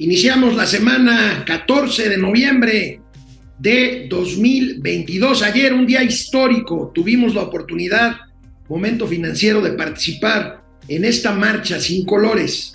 [0.00, 3.02] Iniciamos la semana 14 de noviembre
[3.58, 5.42] de 2022.
[5.42, 8.16] Ayer, un día histórico, tuvimos la oportunidad,
[8.66, 12.72] momento financiero, de participar en esta marcha sin colores,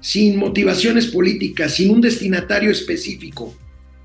[0.00, 3.56] sin motivaciones políticas, sin un destinatario específico.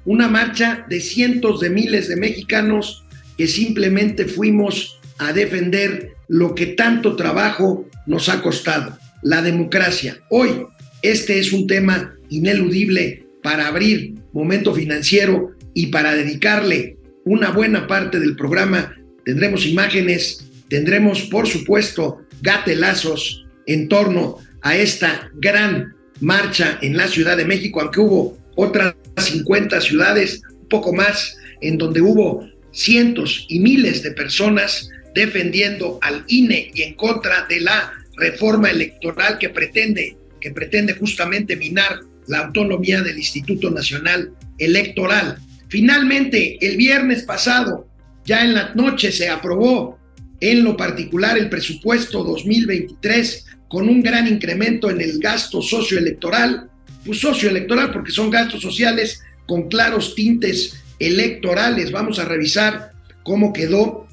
[0.05, 3.03] Una marcha de cientos de miles de mexicanos
[3.35, 10.19] que simplemente fuimos a defender lo que tanto trabajo nos ha costado, la democracia.
[10.29, 10.67] Hoy,
[11.01, 18.19] este es un tema ineludible para abrir momento financiero y para dedicarle una buena parte
[18.19, 18.95] del programa.
[19.25, 27.37] Tendremos imágenes, tendremos por supuesto gatelazos en torno a esta gran marcha en la Ciudad
[27.37, 33.59] de México, aunque hubo otras 50 ciudades, un poco más, en donde hubo cientos y
[33.59, 40.17] miles de personas defendiendo al INE y en contra de la reforma electoral que pretende,
[40.39, 45.37] que pretende justamente minar la autonomía del Instituto Nacional Electoral.
[45.67, 47.87] Finalmente, el viernes pasado,
[48.25, 49.99] ya en la noche, se aprobó
[50.39, 56.69] en lo particular el presupuesto 2023 con un gran incremento en el gasto socioelectoral,
[57.05, 61.91] pues socioelectoral porque son gastos sociales con claros tintes electorales.
[61.91, 62.91] Vamos a revisar
[63.23, 64.07] cómo quedó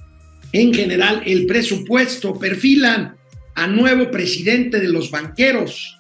[0.53, 2.39] en general el presupuesto.
[2.39, 3.17] Perfilan
[3.55, 5.96] a nuevo presidente de los banqueros,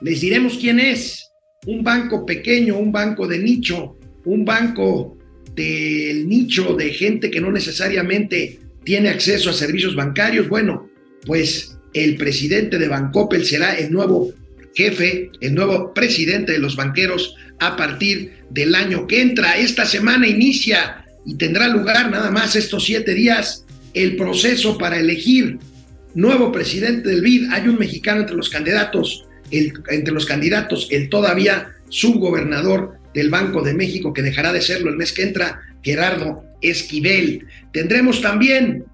[0.00, 1.30] les diremos quién es.
[1.66, 5.18] Un banco pequeño, un banco de nicho, un banco
[5.54, 10.48] del nicho de gente que no necesariamente tiene acceso a servicios bancarios.
[10.48, 10.88] Bueno,
[11.26, 14.32] pues el presidente de Bancoppel será el nuevo
[14.74, 19.58] jefe, el nuevo presidente de los banqueros a partir del año que entra.
[19.58, 25.58] Esta semana inicia y tendrá lugar nada más estos siete días el proceso para elegir
[26.14, 27.50] nuevo presidente del BID.
[27.50, 33.74] Hay un mexicano entre los candidatos entre los candidatos el todavía subgobernador del Banco de
[33.74, 37.46] México, que dejará de serlo el mes que entra, Gerardo Esquivel.
[37.72, 38.84] Tendremos también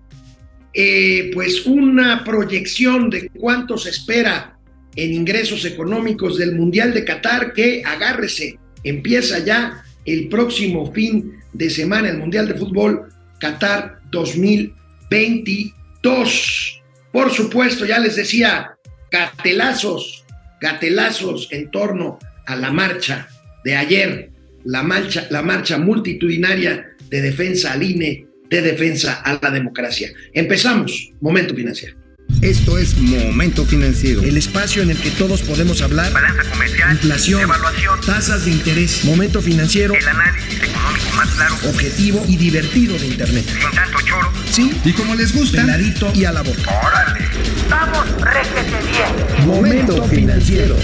[0.73, 4.57] eh, pues una proyección de cuánto se espera
[4.95, 11.71] en ingresos económicos del Mundial de Qatar, que agárrese, empieza ya el próximo fin de
[11.71, 13.09] semana el Mundial de Fútbol
[13.41, 16.83] Qatar 2022.
[17.13, 18.77] Por supuesto, ya les decía,
[19.11, 20.26] cartelazos
[20.61, 23.29] gatelazos en torno a la marcha
[23.65, 24.31] de ayer,
[24.65, 30.13] la marcha, la marcha multitudinaria de defensa al INE, de defensa a la democracia.
[30.33, 31.97] Empezamos, momento financiero.
[32.43, 34.23] Esto es Momento Financiero.
[34.23, 36.13] El espacio en el que todos podemos hablar.
[36.13, 36.93] Balanza comercial.
[36.93, 37.43] Inflación.
[37.43, 38.01] Evaluación.
[38.03, 39.05] Tasas de interés.
[39.05, 39.95] Momento financiero.
[39.95, 41.55] El análisis económico más claro.
[41.69, 43.45] Objetivo y divertido de Internet.
[43.49, 44.33] Sin tanto choro.
[44.51, 44.73] Sí.
[44.85, 45.63] Y como les gusta.
[45.63, 46.79] Peladito y a la boca.
[46.85, 47.27] Órale.
[47.71, 49.26] Vamos, réjete bien.
[49.47, 50.75] Momento Financiero.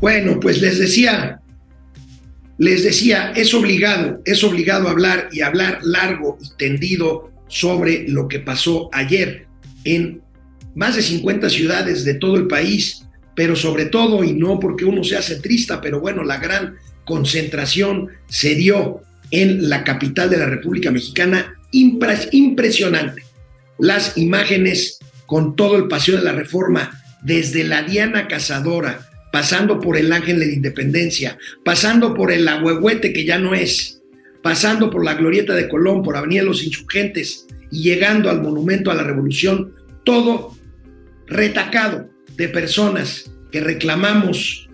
[0.00, 1.40] Bueno, pues les decía,
[2.58, 8.40] les decía, es obligado, es obligado hablar y hablar largo y tendido sobre lo que
[8.40, 9.46] pasó ayer
[9.84, 10.20] en
[10.74, 15.04] más de 50 ciudades de todo el país, pero sobre todo, y no porque uno
[15.04, 16.74] sea centrista, pero bueno, la gran
[17.04, 23.22] concentración se dio en la capital de la República Mexicana, impresionante.
[23.78, 24.98] Las imágenes
[25.30, 30.40] con todo el paseo de la reforma, desde la Diana Cazadora, pasando por el Ángel
[30.40, 34.02] de la Independencia, pasando por el Agüehuete que ya no es,
[34.42, 38.90] pasando por la Glorieta de Colón, por Avenida de los Insurgentes y llegando al Monumento
[38.90, 39.72] a la Revolución,
[40.04, 40.58] todo
[41.28, 44.68] retacado de personas que reclamamos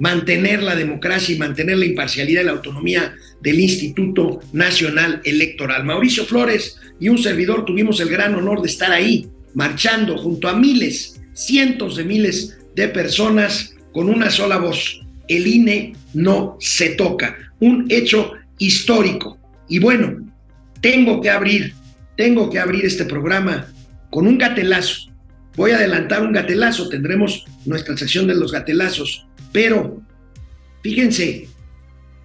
[0.00, 5.84] mantener la democracia y mantener la imparcialidad y la autonomía del Instituto Nacional Electoral.
[5.84, 10.54] Mauricio Flores y un servidor tuvimos el gran honor de estar ahí, marchando junto a
[10.54, 15.00] miles, cientos de miles de personas con una sola voz.
[15.28, 17.34] El INE no se toca.
[17.58, 19.38] Un hecho histórico.
[19.66, 20.30] Y bueno,
[20.82, 21.72] tengo que abrir,
[22.18, 23.66] tengo que abrir este programa
[24.10, 25.10] con un gatelazo.
[25.56, 30.02] Voy a adelantar un gatelazo, tendremos nuestra sección de los gatelazos, pero
[30.82, 31.48] fíjense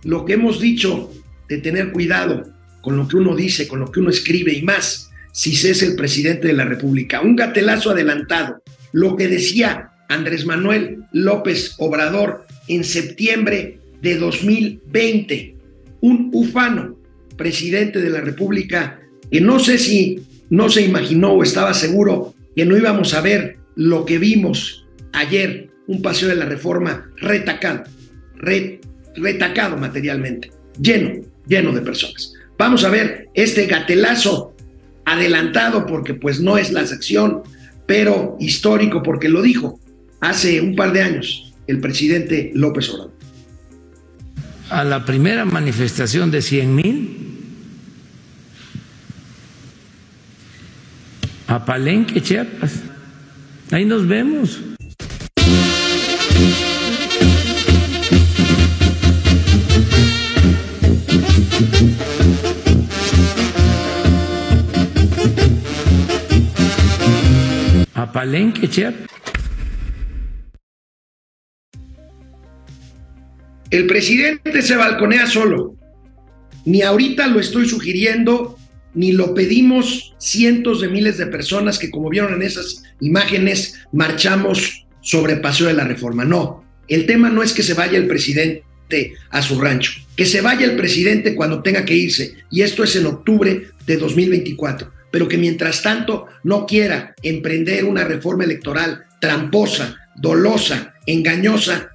[0.04, 1.10] lo que hemos dicho
[1.48, 2.52] de tener cuidado
[2.82, 5.82] con lo que uno dice, con lo que uno escribe y más si se es
[5.84, 7.22] el presidente de la República.
[7.22, 8.62] Un gatelazo adelantado,
[8.92, 15.56] lo que decía Andrés Manuel López Obrador en septiembre de 2020
[16.02, 16.98] un ufano,
[17.38, 19.00] presidente de la República,
[19.32, 20.20] que no sé si
[20.50, 25.70] no se imaginó o estaba seguro que no íbamos a ver lo que vimos ayer,
[25.88, 27.84] un paseo de la reforma retacado,
[29.16, 32.34] retacado materialmente, lleno, lleno de personas.
[32.58, 34.51] Vamos a ver este gatelazo
[35.06, 37.44] adelantado porque pues no es la sección,
[37.86, 39.80] pero histórico porque lo dijo
[40.20, 43.14] hace un par de años el presidente López Obrador.
[44.70, 47.18] A la primera manifestación de 100 mil,
[51.48, 52.82] a Palenque, Chiapas.
[53.72, 54.71] Ahí nos vemos.
[73.72, 75.76] El presidente se balconea solo.
[76.66, 78.60] Ni ahorita lo estoy sugiriendo,
[78.94, 84.86] ni lo pedimos cientos de miles de personas que, como vieron en esas imágenes, marchamos
[85.02, 86.24] sobre Paseo de la Reforma.
[86.24, 90.42] No, el tema no es que se vaya el presidente a su rancho, que se
[90.42, 95.28] vaya el presidente cuando tenga que irse, y esto es en octubre de 2024, pero
[95.28, 101.90] que mientras tanto no quiera emprender una reforma electoral tramposa, dolosa, engañosa,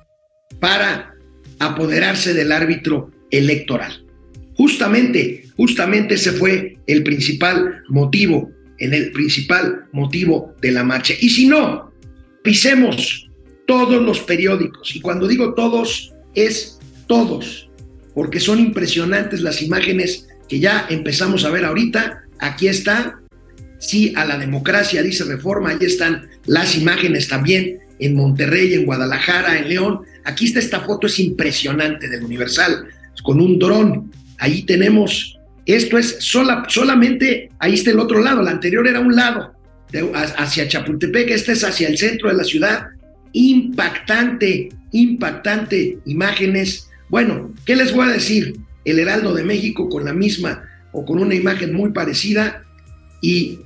[0.61, 1.15] para
[1.59, 4.05] apoderarse del árbitro electoral.
[4.55, 11.15] Justamente, justamente ese fue el principal motivo, en el principal motivo de la marcha.
[11.21, 11.93] Y si no,
[12.43, 13.29] pisemos
[13.67, 14.95] todos los periódicos.
[14.95, 17.69] Y cuando digo todos, es todos,
[18.15, 22.23] porque son impresionantes las imágenes que ya empezamos a ver ahorita.
[22.39, 23.19] Aquí está,
[23.79, 29.59] sí a la democracia, dice Reforma, ahí están las imágenes también en Monterrey, en Guadalajara,
[29.59, 30.01] en León.
[30.25, 32.87] Aquí está esta foto, es impresionante del Universal,
[33.23, 34.13] con un dron.
[34.39, 39.15] Ahí tenemos, esto es sola, solamente, ahí está el otro lado, la anterior era un
[39.15, 39.55] lado,
[40.37, 42.87] hacia Chapultepec, este es hacia el centro de la ciudad.
[43.33, 46.89] Impactante, impactante imágenes.
[47.09, 48.57] Bueno, ¿qué les voy a decir?
[48.85, 50.63] El Heraldo de México con la misma
[50.97, 52.65] o con una imagen muy parecida
[53.21, 53.59] y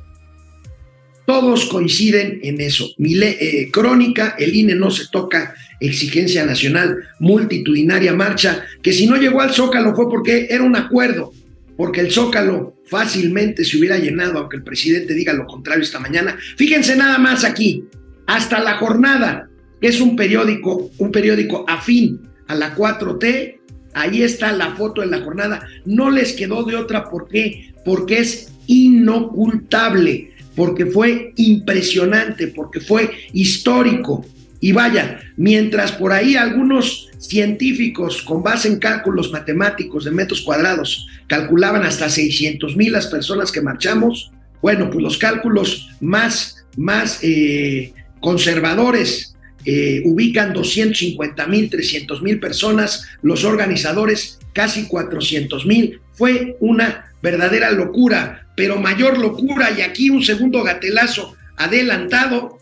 [1.26, 2.90] todos coinciden en eso.
[2.98, 9.40] Eh, crónica, el INE no se toca, exigencia nacional, multitudinaria marcha, que si no llegó
[9.40, 11.32] al Zócalo fue porque era un acuerdo,
[11.76, 16.36] porque el Zócalo fácilmente se hubiera llenado, aunque el presidente diga lo contrario esta mañana.
[16.56, 17.84] Fíjense nada más aquí,
[18.26, 19.48] hasta la jornada,
[19.80, 23.59] que es un periódico, un periódico afín a la 4T,
[23.94, 27.72] ahí está la foto de la jornada, no les quedó de otra, ¿por qué?
[27.84, 34.26] Porque es inocultable porque fue impresionante, porque fue histórico.
[34.60, 41.06] Y vaya, mientras por ahí algunos científicos con base en cálculos matemáticos de metros cuadrados
[41.28, 47.94] calculaban hasta 600 mil las personas que marchamos, bueno, pues los cálculos más, más eh,
[48.20, 49.29] conservadores
[49.64, 56.00] eh, ubican 250 mil, 300 mil personas, los organizadores casi 400 mil.
[56.12, 62.58] Fue una verdadera locura, pero mayor locura, y aquí un segundo gatelazo adelantado,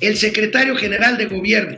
[0.00, 1.76] el secretario general de gobierno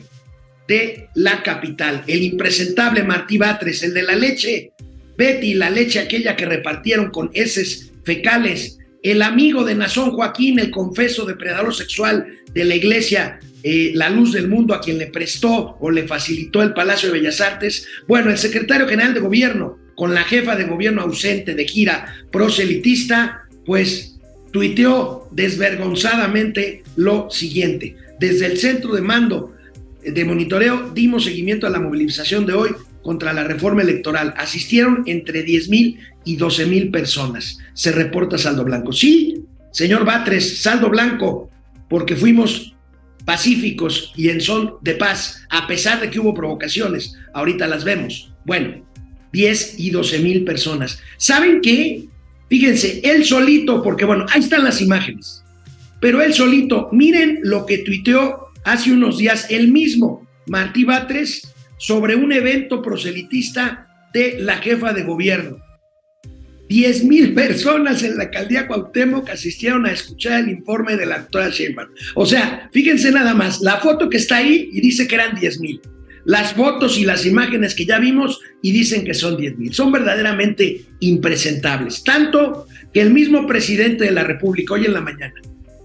[0.68, 4.72] de la capital, el impresentable Martí Batres, el de la leche,
[5.16, 10.70] Betty, la leche aquella que repartieron con heces fecales, el amigo de Nazón Joaquín, el
[10.70, 15.76] confeso depredador sexual de la iglesia eh, La Luz del Mundo, a quien le prestó
[15.80, 17.86] o le facilitó el Palacio de Bellas Artes.
[18.06, 23.42] Bueno, el secretario general de gobierno, con la jefa de gobierno ausente de gira proselitista,
[23.64, 24.18] pues
[24.50, 27.96] tuiteó desvergonzadamente lo siguiente.
[28.20, 29.54] Desde el centro de mando
[30.04, 32.70] de monitoreo dimos seguimiento a la movilización de hoy
[33.02, 34.34] contra la reforma electoral.
[34.36, 37.58] Asistieron entre 10 mil y 12 mil personas.
[37.74, 38.92] Se reporta saldo blanco.
[38.92, 41.50] Sí, señor Batres, saldo blanco,
[41.88, 42.74] porque fuimos
[43.24, 47.16] pacíficos y en son de paz, a pesar de que hubo provocaciones.
[47.34, 48.32] Ahorita las vemos.
[48.44, 48.84] Bueno,
[49.32, 51.00] 10 y 12 mil personas.
[51.16, 52.04] ¿Saben qué?
[52.48, 55.42] Fíjense, él solito, porque bueno, ahí están las imágenes,
[56.00, 62.14] pero él solito, miren lo que tuiteó hace unos días el mismo Martí Batres sobre
[62.14, 65.58] un evento proselitista de la jefa de gobierno.
[66.72, 71.50] 10 mil personas en la alcaldía Cuauhtémoc asistieron a escuchar el informe de la doctora
[71.50, 71.90] Sheinbaum.
[72.14, 75.60] O sea, fíjense nada más, la foto que está ahí y dice que eran 10
[75.60, 75.80] mil
[76.24, 79.74] las fotos y las imágenes que ya vimos y dicen que son 10 mil.
[79.74, 82.04] Son verdaderamente impresentables.
[82.04, 85.34] Tanto que el mismo presidente de la República hoy en la mañana,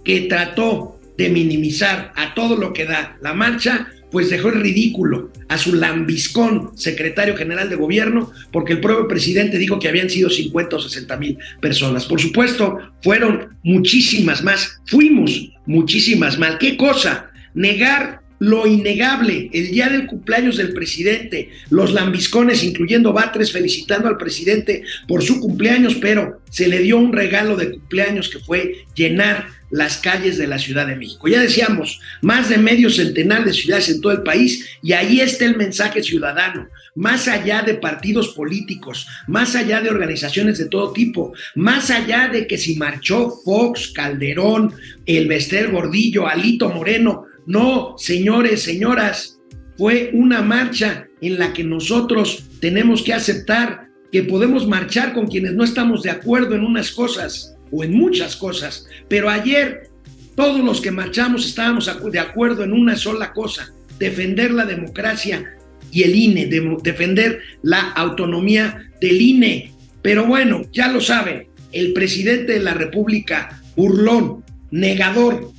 [0.05, 5.31] que trató de minimizar a todo lo que da la marcha, pues dejó el ridículo
[5.49, 10.29] a su lambiscón secretario general de gobierno, porque el propio presidente dijo que habían sido
[10.29, 12.05] 50 o 60 mil personas.
[12.05, 16.57] Por supuesto, fueron muchísimas más, fuimos muchísimas más.
[16.57, 17.31] ¿Qué cosa?
[17.53, 24.17] Negar lo innegable, el día del cumpleaños del presidente, los lambiscones, incluyendo Batres, felicitando al
[24.17, 29.47] presidente por su cumpleaños, pero se le dio un regalo de cumpleaños que fue llenar
[29.69, 31.27] las calles de la Ciudad de México.
[31.27, 35.45] Ya decíamos, más de medio centenar de ciudades en todo el país y ahí está
[35.45, 41.33] el mensaje ciudadano, más allá de partidos políticos, más allá de organizaciones de todo tipo,
[41.55, 44.73] más allá de que si marchó Fox, Calderón,
[45.05, 49.39] el Bester Gordillo, Alito Moreno, no, señores, señoras,
[49.77, 55.53] fue una marcha en la que nosotros tenemos que aceptar que podemos marchar con quienes
[55.53, 59.89] no estamos de acuerdo en unas cosas o en muchas cosas, pero ayer
[60.35, 65.57] todos los que marchamos estábamos de acuerdo en una sola cosa, defender la democracia
[65.91, 66.47] y el INE,
[66.83, 69.71] defender la autonomía del INE.
[70.01, 75.51] Pero bueno, ya lo saben, el presidente de la República, burlón, negador,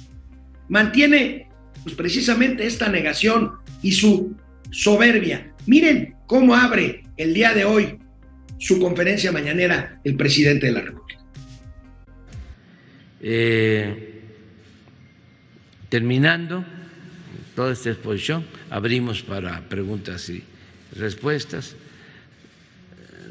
[0.69, 1.49] mantiene
[1.83, 4.37] pues precisamente esta negación y su
[4.71, 5.53] soberbia.
[5.67, 7.99] Miren cómo abre el día de hoy
[8.59, 11.18] su conferencia mañanera el presidente de la República.
[13.21, 14.23] Eh,
[15.89, 16.65] terminando
[17.55, 20.45] toda esta exposición, abrimos para preguntas y
[20.97, 21.75] respuestas.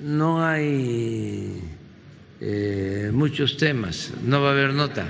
[0.01, 1.61] No hay
[2.41, 5.07] eh, muchos temas, no va a haber nota.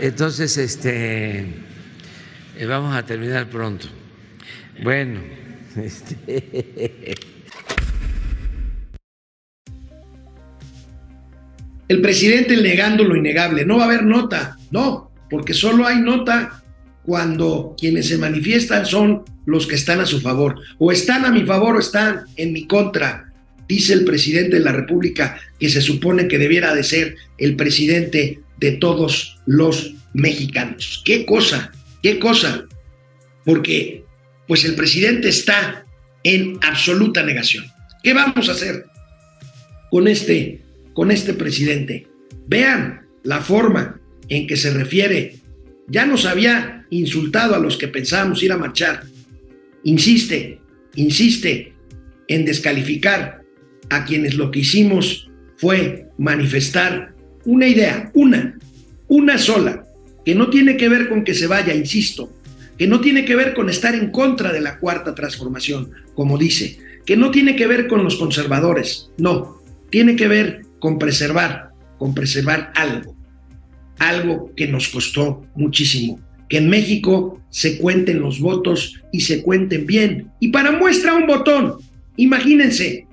[0.00, 1.40] Entonces, este,
[2.56, 3.88] eh, vamos a terminar pronto.
[4.82, 5.20] Bueno,
[5.76, 7.33] este.
[11.88, 13.64] El presidente negando lo innegable.
[13.64, 16.62] No va a haber nota, no, porque solo hay nota
[17.04, 20.60] cuando quienes se manifiestan son los que están a su favor.
[20.78, 23.32] O están a mi favor o están en mi contra,
[23.68, 28.40] dice el presidente de la República, que se supone que debiera de ser el presidente
[28.58, 31.02] de todos los mexicanos.
[31.04, 31.72] ¿Qué cosa?
[32.02, 32.64] ¿Qué cosa?
[33.44, 34.04] Porque
[34.46, 35.84] pues el presidente está
[36.22, 37.66] en absoluta negación.
[38.02, 38.86] ¿Qué vamos a hacer
[39.90, 40.63] con este
[40.94, 42.06] con este presidente.
[42.46, 45.36] Vean la forma en que se refiere.
[45.88, 49.04] Ya nos había insultado a los que pensábamos ir a marchar.
[49.82, 50.60] Insiste,
[50.94, 51.74] insiste
[52.28, 53.42] en descalificar
[53.90, 58.58] a quienes lo que hicimos fue manifestar una idea, una,
[59.08, 59.84] una sola,
[60.24, 62.32] que no tiene que ver con que se vaya, insisto,
[62.78, 66.78] que no tiene que ver con estar en contra de la cuarta transformación, como dice,
[67.04, 69.60] que no tiene que ver con los conservadores, no,
[69.90, 73.16] tiene que ver con preservar, con preservar algo,
[73.98, 79.86] algo que nos costó muchísimo, que en México se cuenten los votos y se cuenten
[79.86, 80.30] bien.
[80.40, 81.76] Y para muestra un botón,
[82.18, 83.06] imagínense,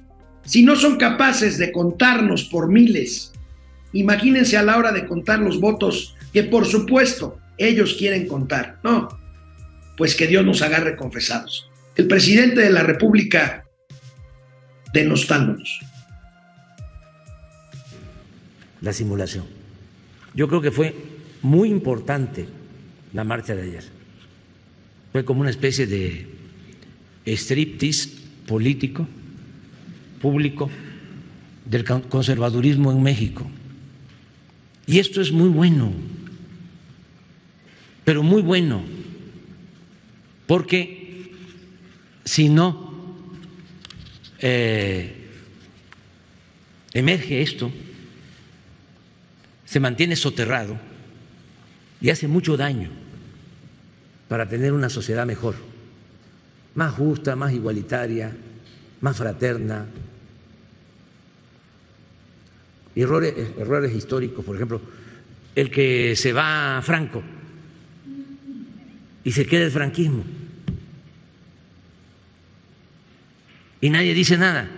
[0.43, 3.31] si no son capaces de contarnos por miles,
[3.93, 8.79] imagínense a la hora de contar los votos que por supuesto ellos quieren contar.
[8.83, 9.07] No,
[9.95, 11.69] pues que Dios nos agarre confesados.
[11.95, 13.63] El presidente de la República
[14.93, 15.79] denostándonos
[18.81, 19.45] la simulación.
[20.33, 20.95] Yo creo que fue
[21.41, 22.47] muy importante
[23.13, 23.83] la marcha de ayer.
[25.11, 26.27] Fue como una especie de
[27.25, 28.09] striptease
[28.47, 29.07] político,
[30.21, 30.69] público,
[31.65, 33.49] del conservadurismo en México.
[34.87, 35.93] Y esto es muy bueno,
[38.03, 38.83] pero muy bueno,
[40.47, 41.31] porque
[42.25, 42.91] si no
[44.39, 45.13] eh,
[46.93, 47.71] emerge esto,
[49.71, 50.77] se mantiene soterrado
[52.01, 52.89] y hace mucho daño
[54.27, 55.55] para tener una sociedad mejor,
[56.75, 58.35] más justa, más igualitaria,
[58.99, 59.85] más fraterna.
[62.97, 64.81] Errores, errores históricos, por ejemplo,
[65.55, 67.23] el que se va a Franco
[69.23, 70.25] y se queda el franquismo
[73.79, 74.69] y nadie dice nada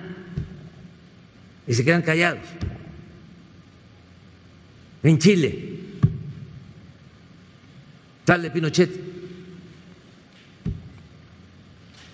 [1.66, 2.42] y se quedan callados
[5.04, 5.70] en Chile.
[8.26, 8.90] Sale Pinochet.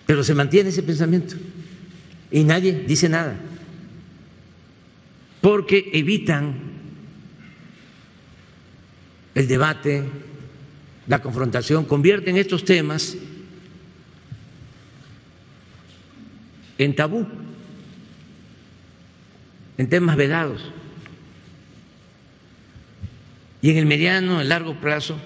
[0.05, 1.35] Pero se mantiene ese pensamiento
[2.31, 3.37] y nadie dice nada.
[5.39, 6.55] Porque evitan
[9.35, 10.03] el debate,
[11.07, 13.15] la confrontación, convierten estos temas
[16.79, 17.27] en tabú,
[19.77, 20.71] en temas vedados.
[23.61, 25.17] Y en el mediano, el largo plazo,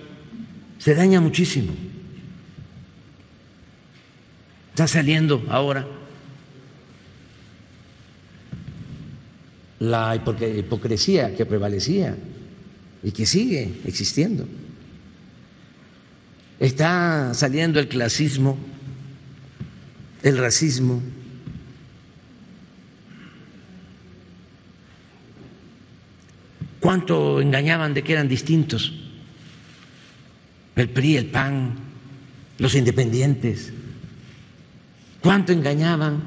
[0.80, 1.74] se daña muchísimo.
[4.72, 5.86] Está saliendo ahora
[9.80, 12.18] la hipocresía que prevalecía
[13.04, 14.48] y que sigue existiendo.
[16.60, 18.58] Está saliendo el clasismo,
[20.24, 21.02] el racismo,
[26.84, 28.92] cuánto engañaban de que eran distintos
[30.76, 31.76] el PRI, el PAN,
[32.58, 33.72] los independientes.
[35.22, 36.22] ¿Cuánto engañaban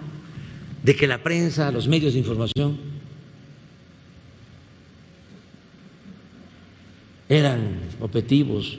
[0.82, 2.78] de que la prensa, los medios de información
[7.28, 8.78] eran objetivos?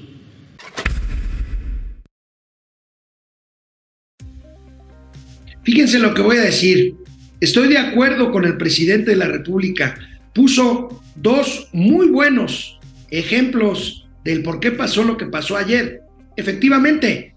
[5.62, 6.96] Fíjense lo que voy a decir.
[7.40, 9.96] Estoy de acuerdo con el presidente de la República.
[10.34, 16.02] Puso dos muy buenos ejemplos del por qué pasó lo que pasó ayer.
[16.36, 17.34] Efectivamente,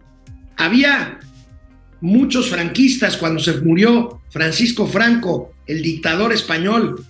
[0.57, 1.19] había
[2.01, 7.05] muchos franquistas cuando se murió Francisco Franco, el dictador español.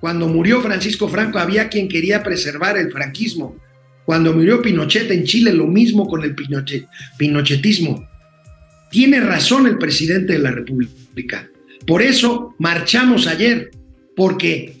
[0.00, 3.56] Cuando murió Francisco Franco había quien quería preservar el franquismo.
[4.04, 8.06] Cuando murió Pinochet en Chile, lo mismo con el pinochet, pinochetismo.
[8.90, 11.48] Tiene razón el presidente de la República.
[11.86, 13.70] Por eso marchamos ayer,
[14.14, 14.76] porque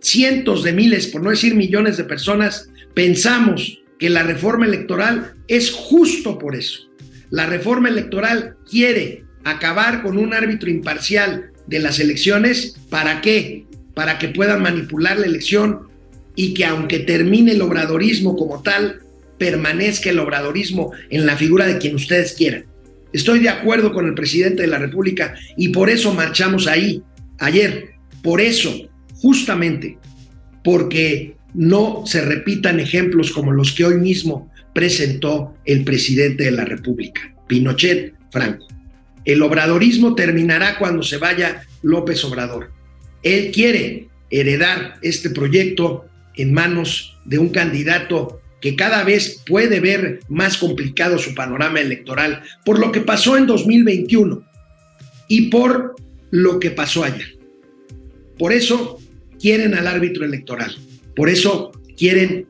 [0.00, 5.70] cientos de miles, por no decir millones de personas, pensamos que la reforma electoral es
[5.70, 6.88] justo por eso.
[7.30, 12.76] La reforma electoral quiere acabar con un árbitro imparcial de las elecciones.
[12.88, 13.66] ¿Para qué?
[13.94, 15.88] Para que puedan manipular la elección
[16.34, 19.00] y que aunque termine el obradorismo como tal,
[19.38, 22.66] permanezca el obradorismo en la figura de quien ustedes quieran.
[23.12, 27.02] Estoy de acuerdo con el presidente de la República y por eso marchamos ahí
[27.38, 27.90] ayer.
[28.22, 28.88] Por eso,
[29.20, 29.98] justamente,
[30.62, 36.64] porque no se repitan ejemplos como los que hoy mismo presentó el presidente de la
[36.64, 38.66] República, Pinochet Franco.
[39.24, 42.70] El obradorismo terminará cuando se vaya López Obrador.
[43.22, 46.06] Él quiere heredar este proyecto
[46.36, 52.42] en manos de un candidato que cada vez puede ver más complicado su panorama electoral
[52.64, 54.42] por lo que pasó en 2021
[55.28, 55.96] y por
[56.30, 57.38] lo que pasó ayer.
[58.38, 58.98] Por eso
[59.40, 60.76] quieren al árbitro electoral,
[61.14, 62.46] por eso quieren,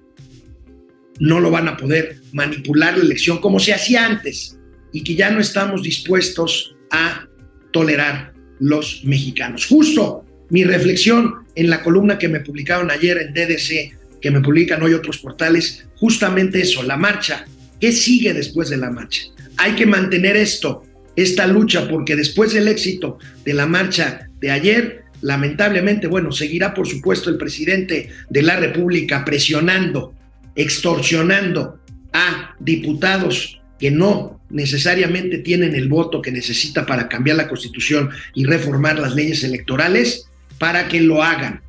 [1.18, 4.58] no lo van a poder manipular la elección como se hacía antes
[4.92, 7.26] y que ya no estamos dispuestos a
[7.72, 9.66] tolerar los mexicanos.
[9.66, 14.82] Justo mi reflexión en la columna que me publicaron ayer en DDC que me publican
[14.82, 17.44] hoy otros portales, justamente eso, la marcha.
[17.80, 19.22] ¿Qué sigue después de la marcha?
[19.56, 20.84] Hay que mantener esto,
[21.16, 26.86] esta lucha, porque después del éxito de la marcha de ayer, lamentablemente, bueno, seguirá por
[26.86, 30.14] supuesto el presidente de la República presionando,
[30.54, 31.78] extorsionando
[32.12, 38.44] a diputados que no necesariamente tienen el voto que necesita para cambiar la constitución y
[38.44, 40.26] reformar las leyes electorales,
[40.58, 41.62] para que lo hagan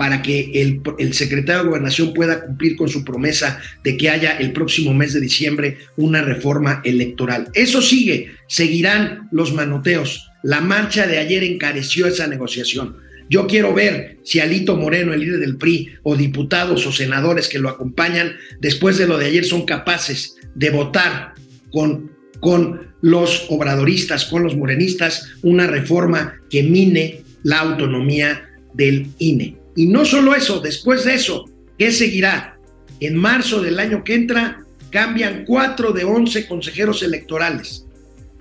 [0.00, 0.50] para que
[0.98, 5.12] el, secretario de Gobernación pueda cumplir con su promesa de que haya el próximo mes
[5.12, 7.48] de diciembre una reforma electoral.
[7.52, 10.29] Eso sigue, seguirán los manoteos.
[10.42, 12.96] La marcha de ayer encareció esa negociación.
[13.28, 17.60] Yo quiero ver si Alito Moreno, el líder del PRI, o diputados o senadores que
[17.60, 21.34] lo acompañan, después de lo de ayer, son capaces de votar
[21.70, 29.56] con, con los obradoristas, con los morenistas, una reforma que mine la autonomía del INE.
[29.76, 31.44] Y no solo eso, después de eso,
[31.78, 32.58] ¿qué seguirá?
[32.98, 37.86] En marzo del año que entra cambian cuatro de once consejeros electorales.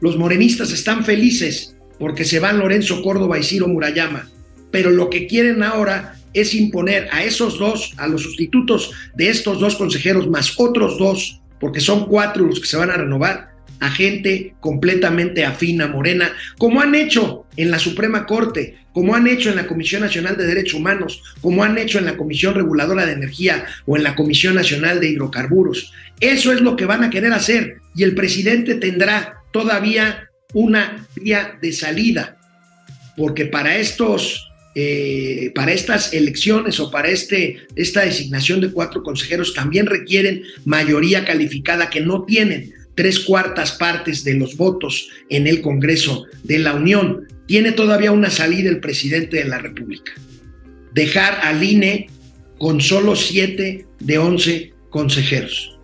[0.01, 4.29] Los morenistas están felices porque se van Lorenzo Córdoba y Ciro Murayama,
[4.71, 9.59] pero lo que quieren ahora es imponer a esos dos, a los sustitutos de estos
[9.59, 13.89] dos consejeros más otros dos, porque son cuatro los que se van a renovar, a
[13.89, 19.55] gente completamente afina, morena, como han hecho en la Suprema Corte, como han hecho en
[19.55, 23.65] la Comisión Nacional de Derechos Humanos, como han hecho en la Comisión Reguladora de Energía
[23.85, 25.93] o en la Comisión Nacional de Hidrocarburos.
[26.19, 31.57] Eso es lo que van a querer hacer y el presidente tendrá todavía una vía
[31.61, 32.37] de salida,
[33.15, 39.53] porque para estos eh, para estas elecciones o para este, esta designación de cuatro consejeros
[39.53, 45.61] también requieren mayoría calificada que no tienen tres cuartas partes de los votos en el
[45.61, 47.27] Congreso de la Unión.
[47.47, 50.13] Tiene todavía una salida el presidente de la República.
[50.93, 52.09] Dejar al INE
[52.57, 55.77] con solo siete de once consejeros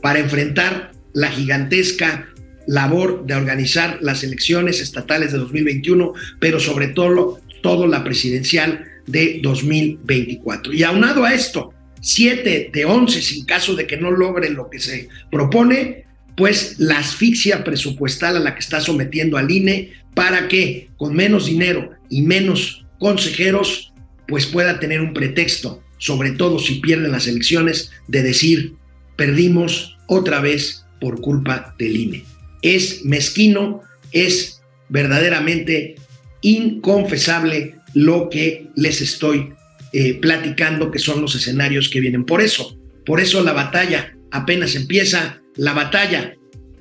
[0.00, 2.33] para enfrentar la gigantesca
[2.66, 9.40] labor de organizar las elecciones estatales de 2021, pero sobre todo, todo la presidencial de
[9.42, 10.72] 2024.
[10.72, 14.78] Y aunado a esto, siete de once, sin caso de que no logren lo que
[14.78, 16.04] se propone,
[16.36, 21.46] pues la asfixia presupuestal a la que está sometiendo al INE para que con menos
[21.46, 23.92] dinero y menos consejeros,
[24.26, 28.74] pues pueda tener un pretexto, sobre todo si pierden las elecciones, de decir,
[29.16, 32.24] perdimos otra vez por culpa del INE.
[32.64, 35.96] Es mezquino, es verdaderamente
[36.40, 39.52] inconfesable lo que les estoy
[39.92, 42.24] eh, platicando, que son los escenarios que vienen.
[42.24, 46.34] Por eso, por eso la batalla apenas empieza la batalla.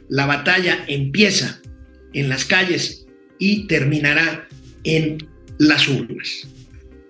[0.09, 1.61] La batalla empieza
[2.13, 3.05] en las calles
[3.37, 4.47] y terminará
[4.83, 5.17] en
[5.57, 6.47] las urnas.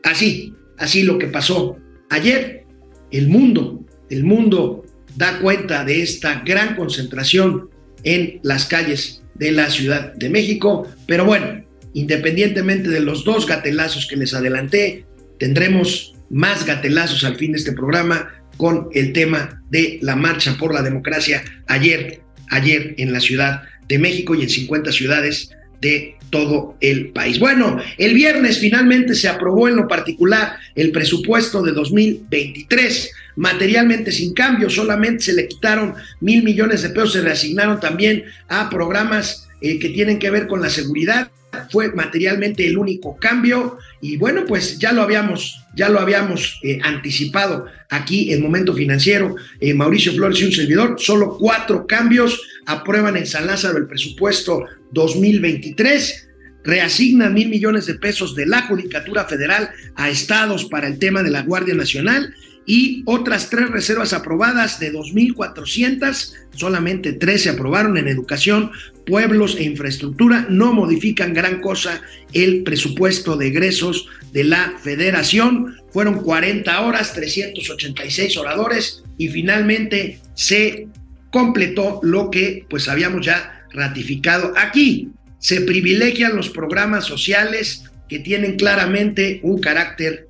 [0.03, 1.77] Así, así lo que pasó
[2.09, 2.65] ayer,
[3.11, 7.69] el mundo, el mundo da cuenta de esta gran concentración
[8.03, 11.63] en las calles de la Ciudad de México, pero bueno,
[11.93, 15.05] independientemente de los dos gatelazos que les adelanté,
[15.39, 20.73] tendremos más gatelazos al fin de este programa con el tema de la marcha por
[20.73, 25.49] la democracia ayer, ayer en la Ciudad de México y en 50 ciudades
[25.83, 27.37] de todo el país.
[27.37, 34.33] Bueno, el viernes finalmente se aprobó en lo particular el presupuesto de 2023, materialmente sin
[34.33, 39.77] cambio, solamente se le quitaron mil millones de pesos, se reasignaron también a programas eh,
[39.77, 41.29] que tienen que ver con la seguridad.
[41.69, 46.79] Fue materialmente el único cambio y bueno, pues ya lo habíamos, ya lo habíamos eh,
[46.81, 53.17] anticipado aquí en Momento Financiero, eh, Mauricio Flores y un servidor, solo cuatro cambios aprueban
[53.17, 56.29] en San Lázaro el presupuesto 2023
[56.63, 61.31] reasignan mil millones de pesos de la Judicatura Federal a estados para el tema de
[61.31, 62.33] la Guardia Nacional
[62.65, 68.71] y otras tres reservas aprobadas de 2.400, solamente tres se aprobaron en educación,
[69.05, 76.23] pueblos e infraestructura, no modifican gran cosa el presupuesto de egresos de la federación, fueron
[76.23, 80.87] 40 horas, 386 oradores y finalmente se
[81.33, 85.09] completó lo que pues habíamos ya ratificado aquí.
[85.39, 90.27] Se privilegian los programas sociales que tienen claramente un carácter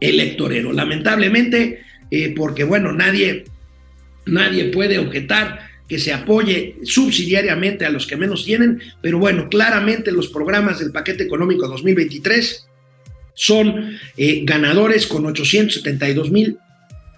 [0.00, 0.72] electorero.
[0.72, 3.44] Lamentablemente, eh, porque bueno, nadie,
[4.24, 10.10] nadie puede objetar que se apoye subsidiariamente a los que menos tienen, pero bueno, claramente
[10.10, 12.66] los programas del paquete económico 2023
[13.34, 16.56] son eh, ganadores con 872 mil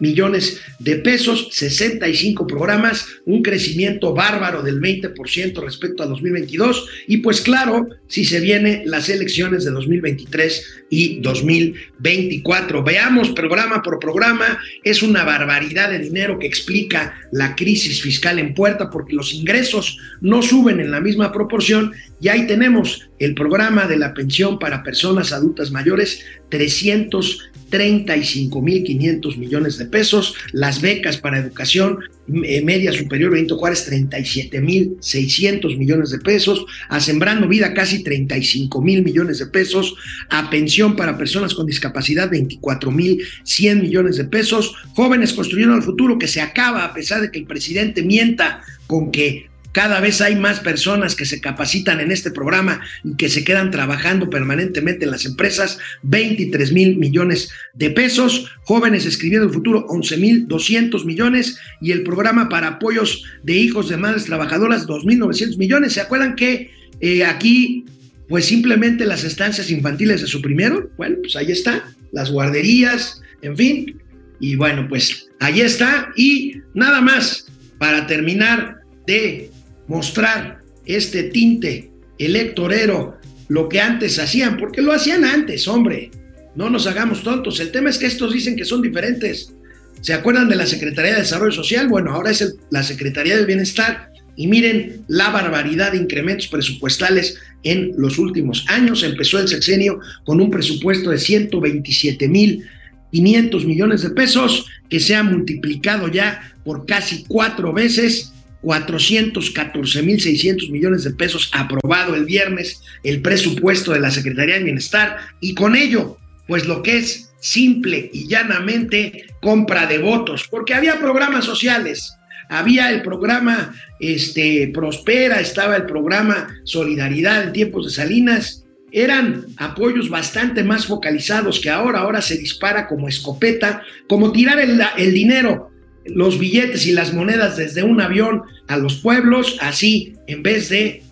[0.02, 7.40] millones de pesos, 65 programas, un crecimiento bárbaro del 20% respecto a 2022 y pues
[7.40, 12.82] claro, si se vienen las elecciones de 2023 y 2024.
[12.82, 18.54] Veamos programa por programa, es una barbaridad de dinero que explica la crisis fiscal en
[18.54, 21.92] puerta porque los ingresos no suben en la misma proporción.
[22.20, 29.86] Y ahí tenemos el programa de la pensión para personas adultas mayores, 335.500 millones de
[29.86, 32.00] pesos, las becas para educación
[32.44, 39.02] eh, media superior Benito Juárez, 37.600 millones de pesos, a Sembrando Vida casi 35 mil
[39.02, 39.96] millones de pesos,
[40.30, 46.28] a pensión para personas con discapacidad 24.100 millones de pesos, jóvenes construyendo el futuro que
[46.28, 50.60] se acaba a pesar de que el presidente mienta con que cada vez hay más
[50.60, 55.24] personas que se capacitan en este programa y que se quedan trabajando permanentemente en las
[55.24, 61.92] empresas, 23 mil millones de pesos, jóvenes escribiendo el futuro, 11 mil 200 millones y
[61.92, 65.94] el programa para apoyos de hijos de madres trabajadoras, 2.900 millones.
[65.94, 67.86] ¿Se acuerdan que eh, aquí,
[68.28, 70.90] pues simplemente las estancias infantiles se suprimieron?
[70.98, 73.98] Bueno, pues ahí está, las guarderías, en fin.
[74.38, 76.12] Y bueno, pues ahí está.
[76.16, 77.46] Y nada más,
[77.78, 79.51] para terminar de
[79.86, 83.18] mostrar este tinte electorero,
[83.48, 86.10] lo que antes hacían, porque lo hacían antes, hombre.
[86.54, 87.60] No nos hagamos tontos.
[87.60, 89.54] El tema es que estos dicen que son diferentes.
[90.00, 91.88] ¿Se acuerdan de la Secretaría de Desarrollo Social?
[91.88, 94.10] Bueno, ahora es la Secretaría del Bienestar.
[94.36, 99.02] Y miren la barbaridad de incrementos presupuestales en los últimos años.
[99.02, 102.64] Empezó el sexenio con un presupuesto de 127 mil
[103.12, 108.31] 500 millones de pesos, que se ha multiplicado ya por casi cuatro veces
[108.62, 115.18] 414.600 millones de pesos aprobado el viernes el presupuesto de la Secretaría de Bienestar.
[115.40, 121.00] Y con ello, pues lo que es simple y llanamente compra de votos, porque había
[121.00, 122.14] programas sociales,
[122.48, 130.10] había el programa este, Prospera, estaba el programa Solidaridad en tiempos de Salinas, eran apoyos
[130.10, 135.71] bastante más focalizados que ahora, ahora se dispara como escopeta, como tirar el, el dinero
[136.04, 141.02] los billetes y las monedas desde un avión a los pueblos, así en vez de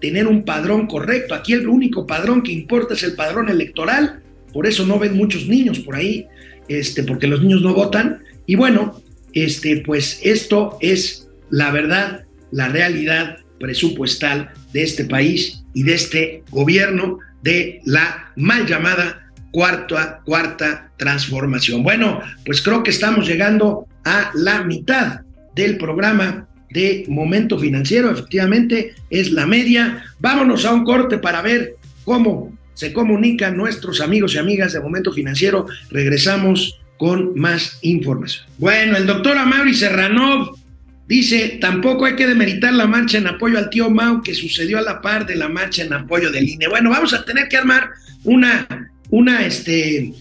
[0.00, 1.34] tener un padrón correcto.
[1.34, 4.20] Aquí el único padrón que importa es el padrón electoral,
[4.52, 6.26] por eso no ven muchos niños por ahí,
[6.68, 8.22] este, porque los niños no votan.
[8.46, 9.00] Y bueno,
[9.32, 16.42] este, pues esto es la verdad, la realidad presupuestal de este país y de este
[16.50, 21.82] gobierno de la mal llamada cuarta, cuarta transformación.
[21.82, 25.20] Bueno, pues creo que estamos llegando a la mitad
[25.54, 28.10] del programa de Momento Financiero.
[28.10, 30.04] Efectivamente, es la media.
[30.18, 35.12] Vámonos a un corte para ver cómo se comunican nuestros amigos y amigas de Momento
[35.12, 35.66] Financiero.
[35.90, 38.46] Regresamos con más información.
[38.58, 40.56] Bueno, el doctor Amaury Serranov
[41.06, 44.82] dice, tampoco hay que demeritar la marcha en apoyo al tío Mau que sucedió a
[44.82, 46.68] la par de la marcha en apoyo del INE.
[46.68, 47.90] Bueno, vamos a tener que armar
[48.24, 50.12] una, una, este,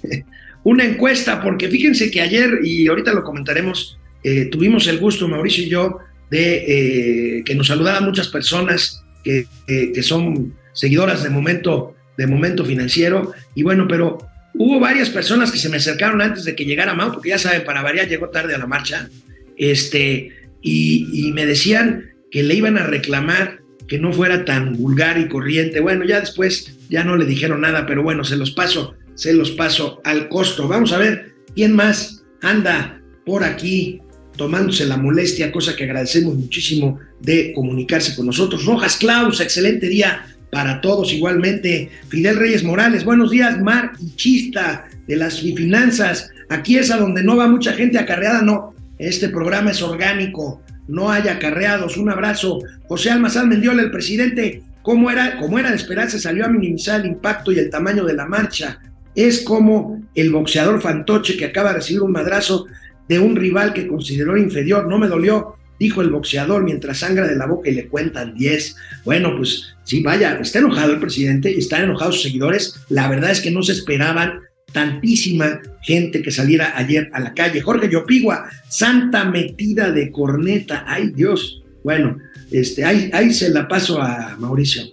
[0.63, 5.63] una encuesta, porque fíjense que ayer, y ahorita lo comentaremos, eh, tuvimos el gusto, Mauricio
[5.63, 5.99] y yo,
[6.29, 12.27] de eh, que nos saludaran muchas personas que, eh, que son seguidoras de momento, de
[12.27, 14.17] momento financiero, y bueno, pero
[14.53, 17.65] hubo varias personas que se me acercaron antes de que llegara Mau, porque ya saben,
[17.65, 19.09] para variar llegó tarde a la marcha,
[19.57, 25.19] este, y, y me decían que le iban a reclamar que no fuera tan vulgar
[25.19, 25.79] y corriente.
[25.81, 29.51] Bueno, ya después ya no le dijeron nada, pero bueno, se los paso, se los
[29.51, 30.67] paso al costo.
[30.67, 34.01] Vamos a ver quién más anda por aquí
[34.35, 38.65] tomándose la molestia, cosa que agradecemos muchísimo de comunicarse con nosotros.
[38.65, 41.89] Rojas Klaus, excelente día para todos igualmente.
[42.09, 46.29] Fidel Reyes Morales, buenos días, Mar y Chista de las finanzas.
[46.49, 48.73] Aquí es a donde no va mucha gente acarreada, no.
[48.97, 51.97] Este programa es orgánico, no hay acarreados.
[51.97, 52.59] Un abrazo.
[52.87, 57.07] José Almazán Mendiola, el presidente, como era, como era de esperarse, salió a minimizar el
[57.07, 58.79] impacto y el tamaño de la marcha.
[59.15, 62.65] Es como el boxeador fantoche que acaba de recibir un madrazo
[63.07, 64.87] de un rival que consideró inferior.
[64.87, 68.75] No me dolió, dijo el boxeador mientras sangra de la boca y le cuentan 10.
[69.05, 72.75] Bueno, pues sí, vaya, está enojado el presidente y están enojados sus seguidores.
[72.89, 74.39] La verdad es que no se esperaban
[74.71, 77.61] tantísima gente que saliera ayer a la calle.
[77.61, 80.83] Jorge Yopigua, santa metida de corneta.
[80.87, 81.61] Ay Dios.
[81.83, 82.17] Bueno,
[82.51, 84.83] este, ahí, ahí se la paso a Mauricio.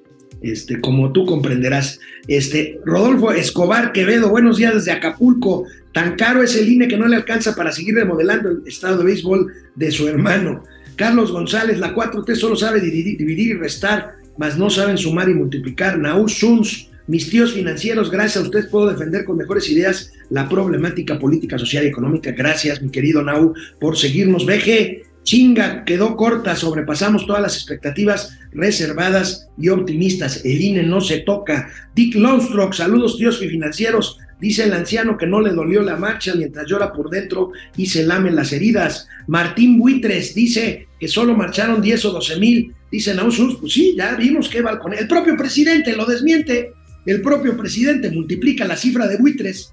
[0.42, 2.00] Este, como tú comprenderás.
[2.26, 5.66] Este, Rodolfo Escobar Quevedo, buenos días desde Acapulco.
[5.92, 9.04] Tan caro es el INE que no le alcanza para seguir remodelando el estado de
[9.04, 10.64] béisbol de su hermano.
[10.96, 15.98] Carlos González, la 4T solo sabe dividir, y restar, mas no saben sumar y multiplicar.
[15.98, 21.18] Naú Suns, mis tíos financieros, gracias a ustedes puedo defender con mejores ideas la problemática
[21.18, 22.32] política, social y económica.
[22.32, 24.46] Gracias, mi querido Nau, por seguirnos.
[24.46, 30.44] Veje, chinga, quedó corta, sobrepasamos todas las expectativas reservadas y optimistas.
[30.44, 31.70] El INE no se toca.
[31.94, 34.18] Dick Lonstrock, saludos tíos financieros.
[34.40, 38.04] Dice el anciano que no le dolió la marcha mientras llora por dentro y se
[38.04, 39.06] lame las heridas.
[39.28, 42.74] Martín Buitres dice que solo marcharon 10 o 12 mil.
[42.90, 44.94] Dice Nausus, pues sí, ya vimos que balcón.
[44.94, 46.72] El propio presidente lo desmiente.
[47.06, 49.72] El propio presidente multiplica la cifra de buitres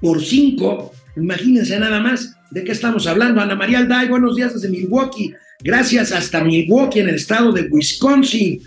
[0.00, 0.92] por 5.
[1.14, 3.40] Imagínense nada más de qué estamos hablando.
[3.40, 5.34] Ana María Alday, buenos días desde Milwaukee.
[5.62, 8.60] Gracias hasta Milwaukee en el estado de Wisconsin.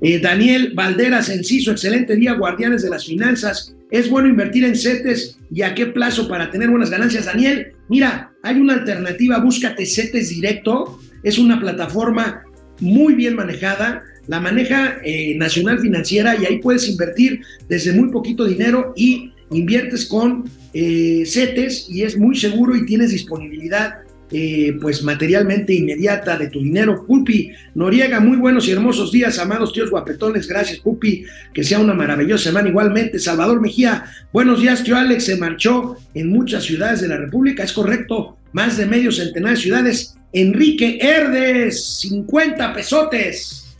[0.00, 3.74] Eh, Daniel Valderas Enciso, excelente día, guardianes de las finanzas.
[3.90, 7.26] ¿Es bueno invertir en CETES y a qué plazo para tener buenas ganancias?
[7.26, 11.00] Daniel, mira, hay una alternativa, búscate CETES Directo.
[11.22, 12.42] Es una plataforma
[12.80, 18.44] muy bien manejada, la maneja eh, Nacional Financiera y ahí puedes invertir desde muy poquito
[18.44, 23.98] dinero y inviertes con eh, CETES y es muy seguro y tienes disponibilidad
[24.30, 27.06] eh, pues materialmente inmediata de tu dinero.
[27.06, 30.46] Pupi Noriega, muy buenos y hermosos días, amados tíos guapetones.
[30.46, 31.24] Gracias, Pupi.
[31.54, 33.18] Que sea una maravillosa semana igualmente.
[33.18, 35.24] Salvador Mejía, buenos días, tío Alex.
[35.24, 38.36] Se marchó en muchas ciudades de la República, es correcto.
[38.52, 40.14] Más de medio centenar de ciudades.
[40.32, 43.76] Enrique Herdes, 50 pesotes.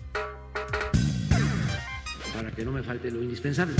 [2.34, 3.74] Para que no me falte lo indispensable.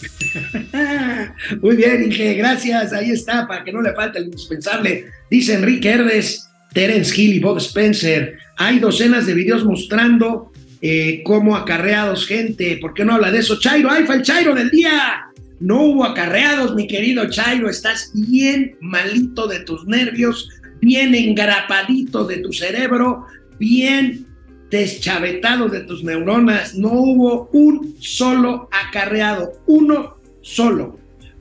[1.62, 2.92] Muy bien, Inge, gracias.
[2.92, 5.06] Ahí está, para que no le falte el indispensable.
[5.30, 8.38] Dice Enrique Herdes, Terence Hill y Bob Spencer.
[8.56, 12.78] Hay docenas de videos mostrando eh, cómo acarreados gente.
[12.80, 13.58] ¿Por qué no habla de eso?
[13.58, 15.26] Chairo, ahí fue el Chairo del día.
[15.58, 17.70] No hubo acarreados, mi querido Chairo.
[17.70, 23.26] Estás bien malito de tus nervios, bien engrapadito de tu cerebro,
[23.58, 24.26] bien
[24.70, 26.74] deschavetado de tus neuronas.
[26.74, 30.98] No hubo un solo acarreado, uno solo.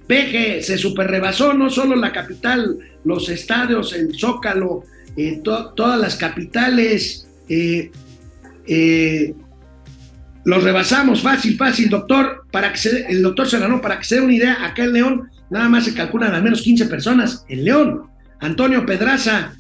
[0.07, 4.83] Peje se superrebasó no solo la capital, los estadios, el Zócalo,
[5.17, 7.27] eh, to todas las capitales.
[7.49, 7.91] Eh,
[8.67, 9.33] eh,
[10.43, 12.45] los rebasamos fácil, fácil, doctor.
[12.51, 15.29] Para que se, el doctor Serrano, para que se dé una idea, acá en León
[15.49, 17.45] nada más se calculan al menos 15 personas.
[17.49, 18.03] En León,
[18.39, 19.55] Antonio Pedraza,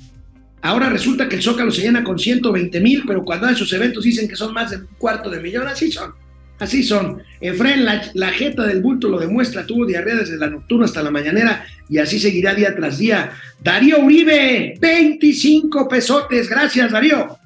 [0.65, 4.03] Ahora resulta que el Zócalo se llena con 120 mil, pero cuando hay sus eventos
[4.03, 5.67] dicen que son más de un cuarto de millón.
[5.67, 6.15] Así son.
[6.57, 7.21] Así son.
[7.39, 9.67] Efraín, la, la jeta del bulto lo demuestra.
[9.67, 13.33] Tuvo diarrea desde la nocturna hasta la mañanera y así seguirá día tras día.
[13.61, 16.49] Darío Uribe, 25 pesotes.
[16.49, 17.37] Gracias, Darío.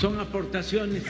[0.00, 1.04] Son aportaciones.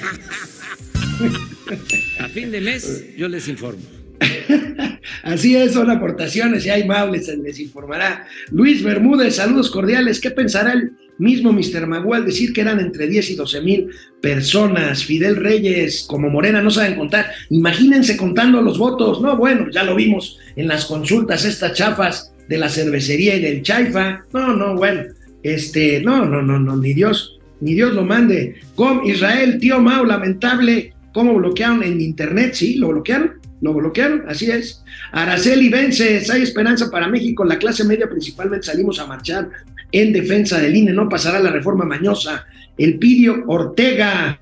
[2.21, 3.81] A fin de mes yo les informo.
[5.23, 8.27] Así es, son aportaciones y hay Mables, les informará.
[8.51, 10.21] Luis Bermúdez, saludos cordiales.
[10.21, 11.87] ¿Qué pensará el Mismo Mr.
[11.89, 13.91] Magual decir que eran entre 10 y 12 mil
[14.21, 15.05] personas.
[15.05, 17.33] Fidel Reyes, como Morena, no saben contar.
[17.51, 19.21] Imagínense contando los votos.
[19.21, 23.63] No, bueno, ya lo vimos en las consultas, estas chafas de la cervecería y del
[23.63, 24.23] chaifa.
[24.33, 25.03] No, no, bueno,
[25.43, 28.55] este, no, no, no, no, ni Dios, ni Dios lo mande.
[28.77, 34.51] Com Israel, tío Mau, lamentable, cómo bloquearon en internet, sí, lo bloquearon, lo bloquearon, así
[34.51, 34.85] es.
[35.13, 39.49] Araceli Vences, hay esperanza para México, la clase media principalmente salimos a marchar
[39.91, 42.47] en defensa del INE, no pasará la reforma mañosa.
[42.77, 44.39] El Pidio Ortega,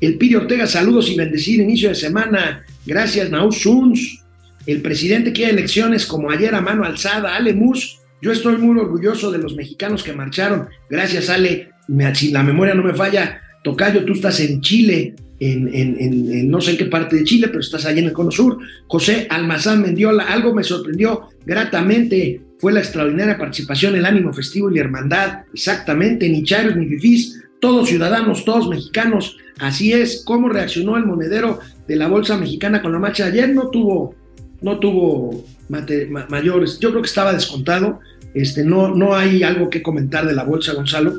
[0.00, 2.64] el Pidio Ortega, saludos y bendecir inicio de semana.
[2.84, 4.22] Gracias, Nau Suns.
[4.66, 7.36] El presidente quiere elecciones como ayer a mano alzada.
[7.36, 10.68] Ale Mus, yo estoy muy orgulloso de los mexicanos que marcharon.
[10.90, 11.70] Gracias, Ale.
[12.14, 16.72] si la memoria no me falla, Tocayo, tú estás en Chile, en, en, no sé
[16.72, 18.58] en qué parte de Chile, pero estás allí en el Cono Sur.
[18.86, 22.40] José Almazán Mendiola, algo me sorprendió gratamente.
[22.58, 27.42] Fue la extraordinaria participación, el ánimo festivo y la hermandad, exactamente, ni chairos ni fifís,
[27.60, 32.92] todos ciudadanos, todos mexicanos, así es, cómo reaccionó el monedero de la bolsa mexicana con
[32.92, 34.14] la marcha de ayer, no tuvo,
[34.62, 38.00] no tuvo mayores, yo creo que estaba descontado,
[38.34, 41.14] este, no, no hay algo que comentar de la bolsa, Gonzalo,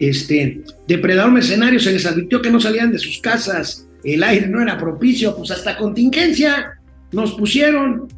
[0.00, 4.60] este, depredador mercenario se les advirtió que no salían de sus casas, el aire no
[4.60, 6.80] era propicio, pues hasta contingencia
[7.12, 8.08] nos pusieron,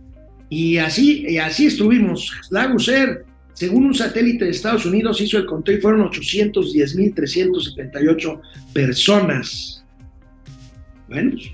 [0.49, 2.31] y así, y así estuvimos.
[2.51, 8.41] Laguser, según un satélite de Estados Unidos, hizo el conteo y fueron 810.378
[8.75, 9.83] personas.
[11.09, 11.47] Bueno, pues,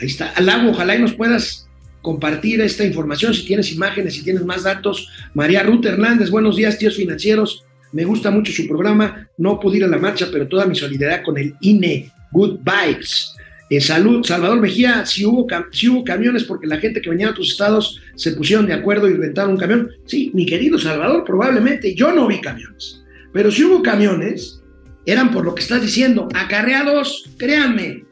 [0.00, 0.34] ahí está.
[0.40, 1.68] Lago, ojalá y nos puedas
[2.02, 5.08] compartir esta información si tienes imágenes, si tienes más datos.
[5.32, 7.64] María Ruth Hernández, buenos días, tíos financieros.
[7.92, 9.28] Me gusta mucho su programa.
[9.38, 12.10] No pude ir a la marcha, pero toda mi solidaridad con el INE.
[12.32, 13.34] Good vibes.
[13.70, 17.30] Eh, salud, Salvador Mejía, si hubo, si hubo camiones porque la gente que venía a
[17.30, 19.90] otros estados se pusieron de acuerdo y rentaron un camión.
[20.06, 23.04] Sí, mi querido Salvador, probablemente yo no vi camiones.
[23.32, 24.60] Pero si hubo camiones,
[25.06, 26.28] eran por lo que estás diciendo.
[26.34, 28.04] Acarreados, créanme,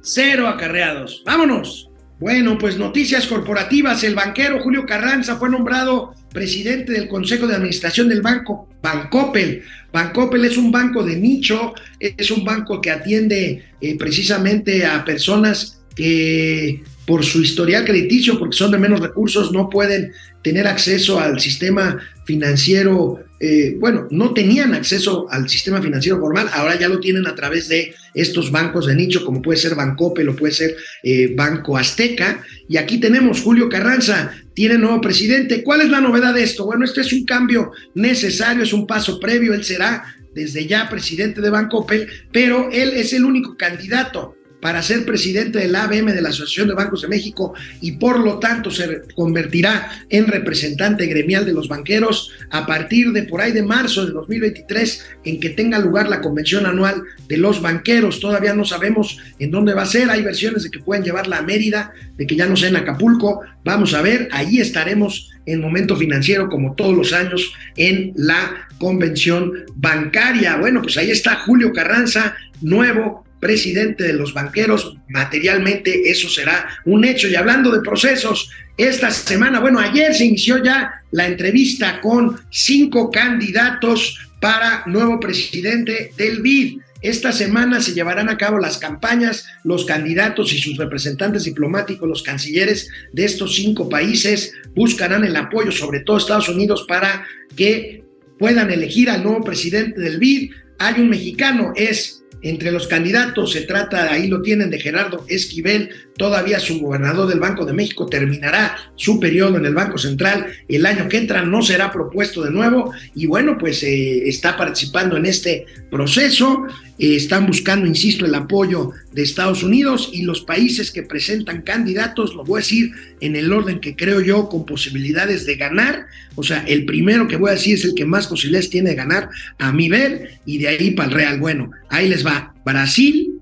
[0.00, 1.22] cero acarreados.
[1.24, 1.88] Vámonos.
[2.18, 4.02] Bueno, pues noticias corporativas.
[4.04, 9.62] El banquero Julio Carranza fue nombrado presidente del Consejo de Administración del Banco Bancoppel.
[9.92, 15.82] Bancoppel es un banco de nicho, es un banco que atiende eh, precisamente a personas
[15.94, 21.40] que por su historial crediticio, porque son de menos recursos, no pueden tener acceso al
[21.40, 27.26] sistema financiero, eh, bueno, no tenían acceso al sistema financiero formal, ahora ya lo tienen
[27.26, 31.32] a través de estos bancos de nicho, como puede ser Bancoppel o puede ser eh,
[31.34, 32.44] Banco Azteca.
[32.68, 35.62] Y aquí tenemos Julio Carranza, tiene nuevo presidente.
[35.62, 36.66] ¿Cuál es la novedad de esto?
[36.66, 41.40] Bueno, este es un cambio necesario, es un paso previo, él será desde ya presidente
[41.40, 46.28] de Bancoppel, pero él es el único candidato para ser presidente del ABM de la
[46.28, 51.52] Asociación de Bancos de México y por lo tanto se convertirá en representante gremial de
[51.52, 56.08] los banqueros a partir de por ahí de marzo de 2023 en que tenga lugar
[56.08, 58.20] la convención anual de los banqueros.
[58.20, 61.42] Todavía no sabemos en dónde va a ser, hay versiones de que pueden llevarla a
[61.42, 63.40] Mérida, de que ya no sea en Acapulco.
[63.64, 69.64] Vamos a ver, allí estaremos en momento financiero como todos los años en la convención
[69.74, 70.56] bancaria.
[70.58, 77.04] Bueno, pues ahí está Julio Carranza, nuevo presidente de los banqueros, materialmente eso será un
[77.04, 77.26] hecho.
[77.26, 83.10] Y hablando de procesos, esta semana, bueno, ayer se inició ya la entrevista con cinco
[83.10, 86.78] candidatos para nuevo presidente del BID.
[87.00, 92.22] Esta semana se llevarán a cabo las campañas, los candidatos y sus representantes diplomáticos, los
[92.22, 97.26] cancilleres de estos cinco países buscarán el apoyo, sobre todo Estados Unidos, para
[97.56, 98.04] que
[98.38, 100.52] puedan elegir al nuevo presidente del BID.
[100.78, 105.90] Hay un mexicano, es entre los candidatos se trata, ahí lo tienen, de Gerardo Esquivel,
[106.16, 110.84] todavía su gobernador del Banco de México terminará su periodo en el Banco Central el
[110.86, 115.26] año que entra, no será propuesto de nuevo y bueno, pues eh, está participando en
[115.26, 116.66] este proceso,
[116.98, 122.34] eh, están buscando, insisto, el apoyo de Estados Unidos y los países que presentan candidatos,
[122.34, 126.42] lo voy a decir en el orden que creo yo, con posibilidades de ganar, o
[126.42, 129.28] sea, el primero que voy a decir es el que más posibilidades tiene de ganar
[129.58, 131.40] a mi ver y de ahí para el Real.
[131.40, 133.38] Bueno, ahí les va Brasil,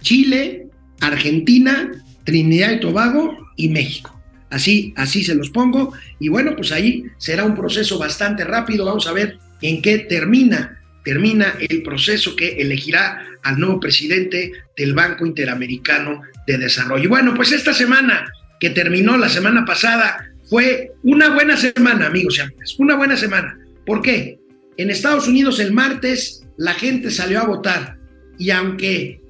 [0.00, 0.68] Chile,
[1.00, 1.90] Argentina,
[2.24, 4.20] Trinidad y Tobago y México.
[4.50, 5.92] Así, así se los pongo.
[6.20, 8.84] Y bueno, pues ahí será un proceso bastante rápido.
[8.84, 14.94] Vamos a ver en qué termina, termina el proceso que elegirá al nuevo presidente del
[14.94, 17.08] Banco Interamericano de Desarrollo.
[17.08, 22.40] Bueno, pues esta semana que terminó la semana pasada fue una buena semana, amigos y
[22.40, 22.74] amigas.
[22.78, 23.58] Una buena semana.
[23.84, 24.38] ¿Por qué?
[24.76, 27.98] En Estados Unidos el martes la gente salió a votar
[28.38, 29.20] y aunque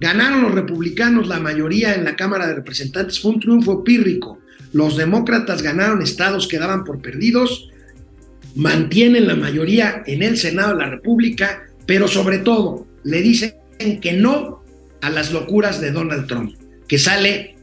[0.00, 4.38] Ganaron los republicanos la mayoría en la Cámara de Representantes, fue un triunfo pírrico.
[4.72, 7.70] Los demócratas ganaron estados que daban por perdidos.
[8.56, 13.54] Mantienen la mayoría en el Senado de la República, pero sobre todo le dicen
[14.00, 14.64] que no
[15.02, 16.56] a las locuras de Donald Trump,
[16.88, 17.54] que sale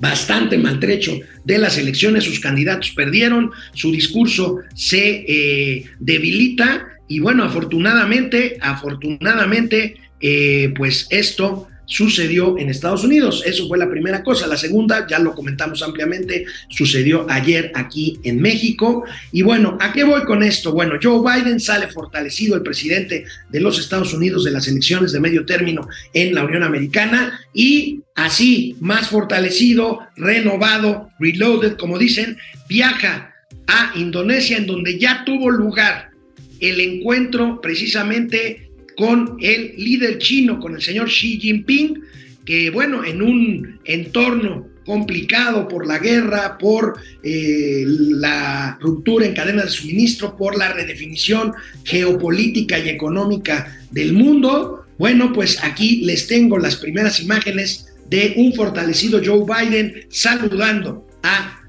[0.00, 7.44] bastante maltrecho de las elecciones, sus candidatos perdieron, su discurso se eh, debilita y bueno,
[7.44, 13.42] afortunadamente, afortunadamente, eh, pues esto sucedió en Estados Unidos.
[13.44, 14.46] Eso fue la primera cosa.
[14.46, 19.04] La segunda, ya lo comentamos ampliamente, sucedió ayer aquí en México.
[19.30, 20.72] Y bueno, ¿a qué voy con esto?
[20.72, 25.20] Bueno, Joe Biden sale fortalecido, el presidente de los Estados Unidos de las elecciones de
[25.20, 32.38] medio término en la Unión Americana y así, más fortalecido, renovado, reloaded, como dicen,
[32.70, 33.34] viaja
[33.66, 36.10] a Indonesia en donde ya tuvo lugar
[36.58, 42.02] el encuentro precisamente con el líder chino, con el señor Xi Jinping,
[42.44, 49.66] que bueno, en un entorno complicado por la guerra, por eh, la ruptura en cadenas
[49.66, 51.52] de suministro, por la redefinición
[51.84, 54.86] geopolítica y económica del mundo.
[54.98, 61.60] Bueno, pues aquí les tengo las primeras imágenes de un fortalecido Joe Biden saludando a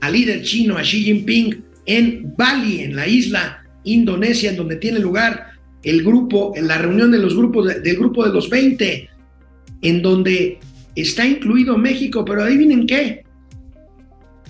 [0.00, 5.00] al líder chino, a Xi Jinping, en Bali, en la isla Indonesia, en donde tiene
[5.00, 5.57] lugar
[5.88, 9.08] el grupo, en la reunión de los grupos del grupo de los 20,
[9.80, 10.58] en donde
[10.94, 13.24] está incluido México, pero adivinen qué,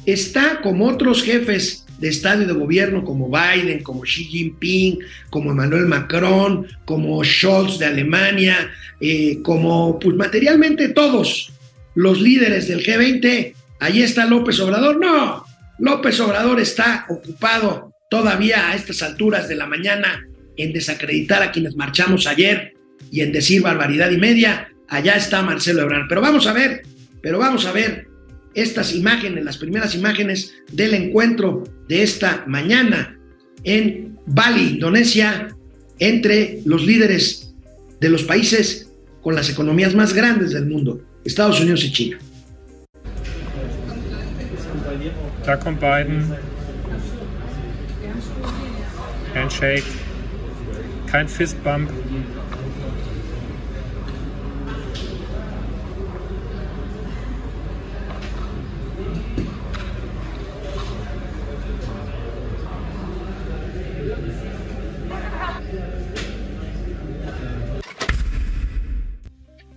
[0.04, 4.98] está como otros jefes de Estado y de gobierno como Biden, como Xi Jinping,
[5.30, 8.70] como Emmanuel Macron, como Scholz de Alemania,
[9.00, 11.52] eh, como pues materialmente todos
[11.94, 14.98] los líderes del G20, ahí está López Obrador.
[14.98, 15.44] No,
[15.78, 20.27] López Obrador está ocupado todavía a estas alturas de la mañana
[20.58, 22.74] en desacreditar a quienes marchamos ayer
[23.10, 26.06] y en decir barbaridad y media, allá está Marcelo Ebrard.
[26.08, 26.82] Pero vamos a ver,
[27.22, 28.08] pero vamos a ver
[28.54, 33.18] estas imágenes, las primeras imágenes del encuentro de esta mañana
[33.64, 35.48] en Bali, Indonesia,
[35.98, 37.54] entre los líderes
[38.00, 38.92] de los países
[39.22, 42.18] con las economías más grandes del mundo, Estados Unidos y China.
[45.48, 46.36] Da kommt Biden.
[49.34, 50.07] Handshake.
[51.10, 51.90] Kein Fistbump.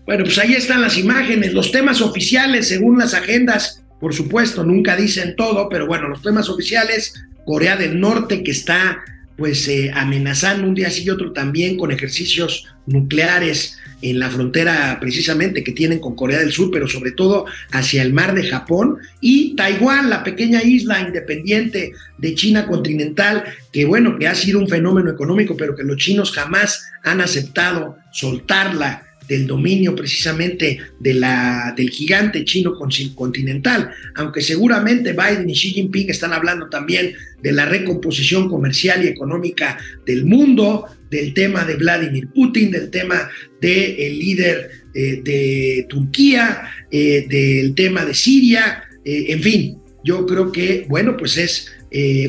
[0.05, 4.97] Bueno, pues ahí están las imágenes, los temas oficiales según las agendas, por supuesto, nunca
[4.97, 7.13] dicen todo, pero bueno, los temas oficiales,
[7.45, 9.05] Corea del Norte que está
[9.41, 14.99] pues eh, amenazando un día sí y otro también con ejercicios nucleares en la frontera
[15.01, 18.99] precisamente que tienen con Corea del Sur, pero sobre todo hacia el mar de Japón
[19.19, 24.69] y Taiwán, la pequeña isla independiente de China continental, que bueno, que ha sido un
[24.69, 31.73] fenómeno económico, pero que los chinos jamás han aceptado soltarla del dominio precisamente de la,
[31.77, 32.73] del gigante chino
[33.15, 39.07] continental, aunque seguramente Biden y Xi Jinping están hablando también de la recomposición comercial y
[39.07, 43.29] económica del mundo, del tema de Vladimir Putin, del tema
[43.61, 50.51] del líder eh, de Turquía, eh, del tema de Siria, eh, en fin, yo creo
[50.51, 51.71] que, bueno, pues es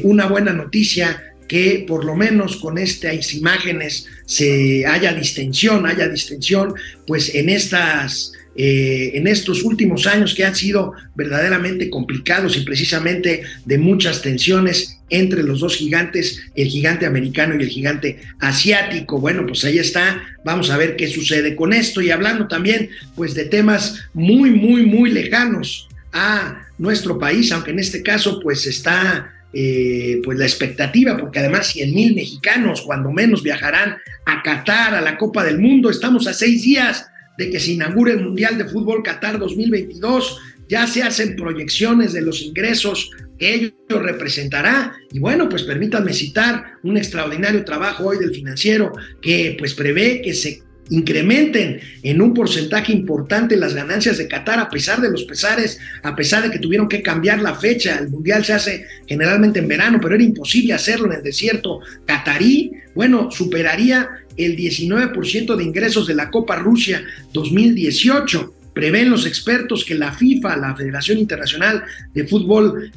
[0.02, 6.72] una buena noticia que por lo menos con estas imágenes se haya distensión, haya distensión,
[7.06, 13.42] pues en estas eh, en estos últimos años que han sido verdaderamente complicados y precisamente
[13.66, 19.20] de muchas tensiones entre los dos gigantes, el gigante americano y el gigante asiático.
[19.20, 23.34] Bueno, pues ahí está, vamos a ver qué sucede con esto y hablando también pues
[23.34, 29.31] de temas muy, muy, muy lejanos a nuestro país, aunque en este caso pues está
[29.52, 33.96] eh, pues la expectativa, porque además 100 mil mexicanos cuando menos viajarán
[34.26, 37.06] a Qatar, a la Copa del Mundo, estamos a seis días
[37.38, 40.38] de que se inaugure el Mundial de Fútbol Qatar 2022,
[40.68, 44.94] ya se hacen proyecciones de los ingresos que ello representará.
[45.10, 50.34] Y bueno, pues permítanme citar un extraordinario trabajo hoy del financiero que pues prevé que
[50.34, 50.62] se
[50.92, 56.14] incrementen en un porcentaje importante las ganancias de Qatar a pesar de los pesares, a
[56.14, 57.98] pesar de que tuvieron que cambiar la fecha.
[57.98, 62.72] El Mundial se hace generalmente en verano, pero era imposible hacerlo en el desierto catarí.
[62.94, 68.54] Bueno, superaría el 19% de ingresos de la Copa Rusia 2018.
[68.74, 72.90] Prevén los expertos que la FIFA, la Federación Internacional de Fútbol,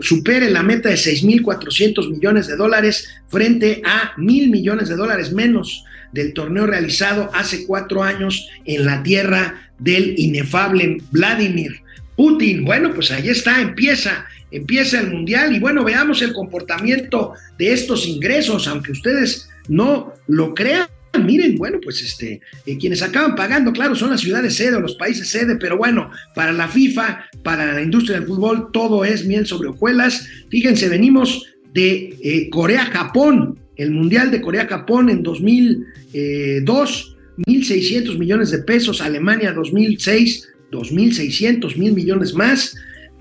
[0.00, 5.84] supere la meta de 6.400 millones de dólares frente a mil millones de dólares menos
[6.16, 11.82] del torneo realizado hace cuatro años en la tierra del inefable Vladimir
[12.16, 12.64] Putin.
[12.64, 18.06] Bueno, pues ahí está, empieza empieza el Mundial y bueno, veamos el comportamiento de estos
[18.06, 20.88] ingresos, aunque ustedes no lo crean.
[21.24, 24.96] Miren, bueno, pues este, eh, quienes acaban pagando, claro, son las ciudades sede o los
[24.96, 29.46] países sede, pero bueno, para la FIFA, para la industria del fútbol, todo es miel
[29.46, 30.28] sobre hojuelas.
[30.50, 39.02] Fíjense, venimos de eh, Corea-Japón, el Mundial de Corea-Japón en 2002, 1.600 millones de pesos,
[39.02, 42.74] Alemania 2006, 2.600, mil millones más,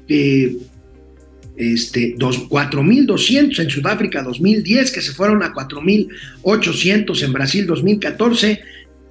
[0.07, 0.55] eh,
[1.57, 8.61] este, 4.200 en Sudáfrica 2010, que se fueron a 4.800 en Brasil 2014,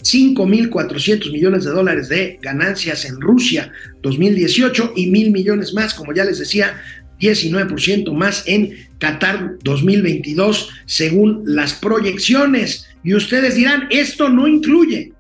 [0.03, 3.73] 5.400 millones de dólares de ganancias en Rusia
[4.03, 6.83] 2018 y mil millones más, como ya les decía,
[7.19, 12.89] 19% más en Qatar 2022, según las proyecciones.
[13.03, 15.13] Y ustedes dirán, esto no incluye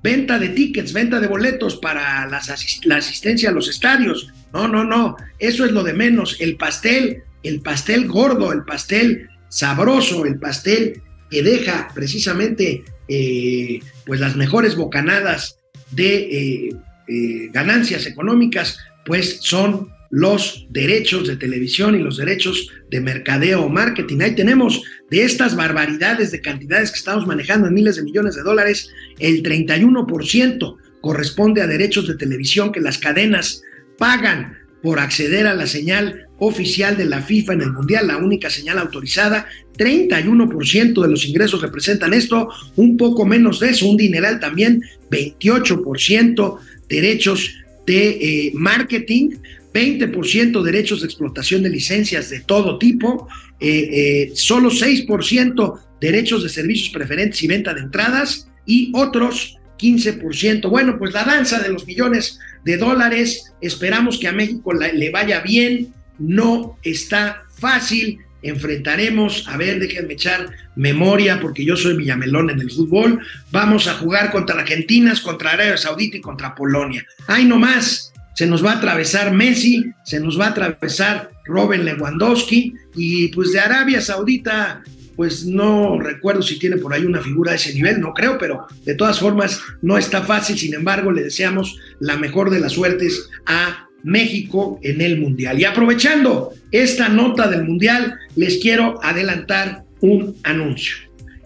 [0.00, 4.28] venta de tickets, venta de boletos para la asistencia a los estadios.
[4.52, 6.36] No, no, no, eso es lo de menos.
[6.40, 11.02] El pastel, el pastel gordo, el pastel sabroso, el pastel
[11.32, 15.58] que deja precisamente eh, pues las mejores bocanadas
[15.90, 16.76] de eh,
[17.08, 23.68] eh, ganancias económicas, pues son los derechos de televisión y los derechos de mercadeo o
[23.68, 24.20] marketing.
[24.20, 28.42] Ahí tenemos de estas barbaridades de cantidades que estamos manejando en miles de millones de
[28.42, 33.62] dólares, el 31% corresponde a derechos de televisión que las cadenas
[33.96, 38.50] pagan por acceder a la señal oficial de la FIFA en el Mundial, la única
[38.50, 39.46] señal autorizada.
[39.76, 46.58] 31% de los ingresos representan esto, un poco menos de eso, un dineral también, 28%
[46.88, 47.54] derechos
[47.86, 49.30] de eh, marketing,
[49.72, 53.28] 20% derechos de explotación de licencias de todo tipo,
[53.60, 60.68] eh, eh, solo 6% derechos de servicios preferentes y venta de entradas y otros 15%.
[60.68, 65.40] Bueno, pues la danza de los millones de dólares, esperamos que a México le vaya
[65.40, 72.60] bien, no está fácil, enfrentaremos, a ver, déjenme echar memoria porque yo soy Villamelón en
[72.60, 77.04] el fútbol, vamos a jugar contra Argentina, contra Arabia Saudita y contra Polonia.
[77.26, 78.09] ¡Ay, no más!
[78.34, 83.52] Se nos va a atravesar Messi, se nos va a atravesar Robin Lewandowski y pues
[83.52, 84.82] de Arabia Saudita
[85.20, 88.66] pues no recuerdo si tiene por ahí una figura de ese nivel, no creo, pero
[88.86, 93.28] de todas formas no está fácil, sin embargo le deseamos la mejor de las suertes
[93.44, 95.60] a México en el Mundial.
[95.60, 100.96] Y aprovechando esta nota del Mundial, les quiero adelantar un anuncio.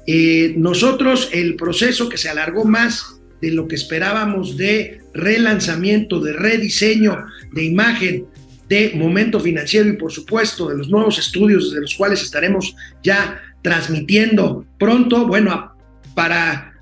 [0.07, 6.33] Eh, nosotros el proceso que se alargó más de lo que esperábamos de relanzamiento, de
[6.33, 8.27] rediseño de imagen
[8.69, 13.41] de momento financiero y por supuesto de los nuevos estudios de los cuales estaremos ya
[13.63, 15.27] transmitiendo pronto.
[15.27, 15.73] Bueno,
[16.15, 16.75] para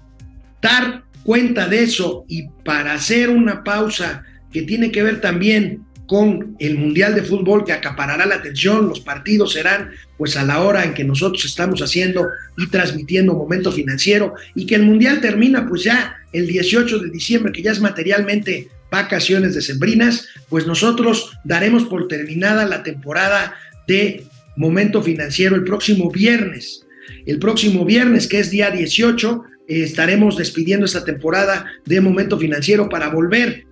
[0.61, 6.57] dar cuenta de eso y para hacer una pausa que tiene que ver también con
[6.59, 10.85] el Mundial de Fútbol que acaparará la atención, los partidos serán pues a la hora
[10.85, 15.85] en que nosotros estamos haciendo y transmitiendo momento financiero y que el Mundial termina pues
[15.85, 22.09] ya el 18 de diciembre, que ya es materialmente vacaciones decembrinas, pues nosotros daremos por
[22.09, 23.55] terminada la temporada
[23.89, 26.85] de momento financiero el próximo viernes.
[27.25, 32.91] El próximo viernes, que es día 18, eh, estaremos despidiendo esta temporada de momento financiero
[32.91, 33.65] para volver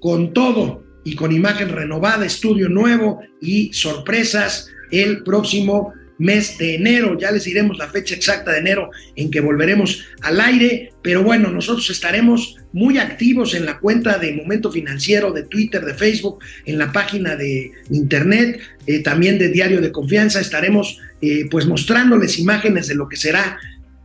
[0.00, 7.18] con todo y con imagen renovada, estudio nuevo y sorpresas el próximo mes de enero.
[7.18, 11.50] Ya les diremos la fecha exacta de enero en que volveremos al aire, pero bueno,
[11.50, 16.78] nosotros estaremos muy activos en la cuenta de Momento Financiero, de Twitter, de Facebook, en
[16.78, 20.40] la página de Internet, eh, también de Diario de Confianza.
[20.40, 23.58] Estaremos eh, pues mostrándoles imágenes de lo que será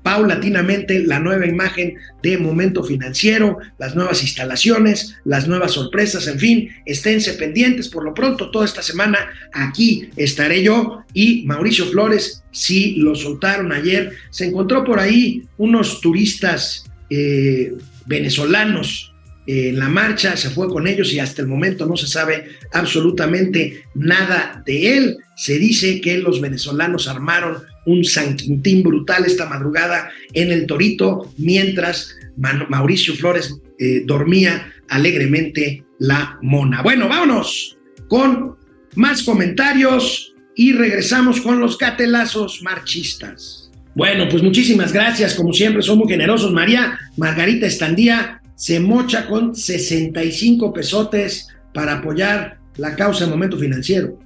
[0.04, 6.70] paulatinamente la nueva imagen de momento financiero, las nuevas instalaciones, las nuevas sorpresas, en fin,
[6.86, 7.90] esténse pendientes.
[7.90, 9.20] Por lo pronto, toda esta semana
[9.54, 16.02] aquí estaré yo y Mauricio Flores, si lo soltaron ayer, se encontró por ahí unos
[16.02, 17.74] turistas eh,
[18.06, 19.14] venezolanos
[19.48, 23.86] en la marcha, se fue con ellos y hasta el momento no se sabe absolutamente
[23.96, 25.18] nada de él.
[25.36, 27.58] Se dice que los venezolanos armaron
[27.90, 35.84] un San Quintín brutal esta madrugada en el Torito, mientras Mauricio Flores eh, dormía alegremente
[35.98, 36.82] la mona.
[36.82, 37.78] Bueno, vámonos
[38.08, 38.56] con
[38.96, 43.72] más comentarios y regresamos con los catelazos marchistas.
[43.96, 46.54] Bueno, pues muchísimas gracias, como siempre, son muy generosos.
[46.54, 54.20] María Margarita Estandía se mocha con 65 pesotes para apoyar la causa de momento financiero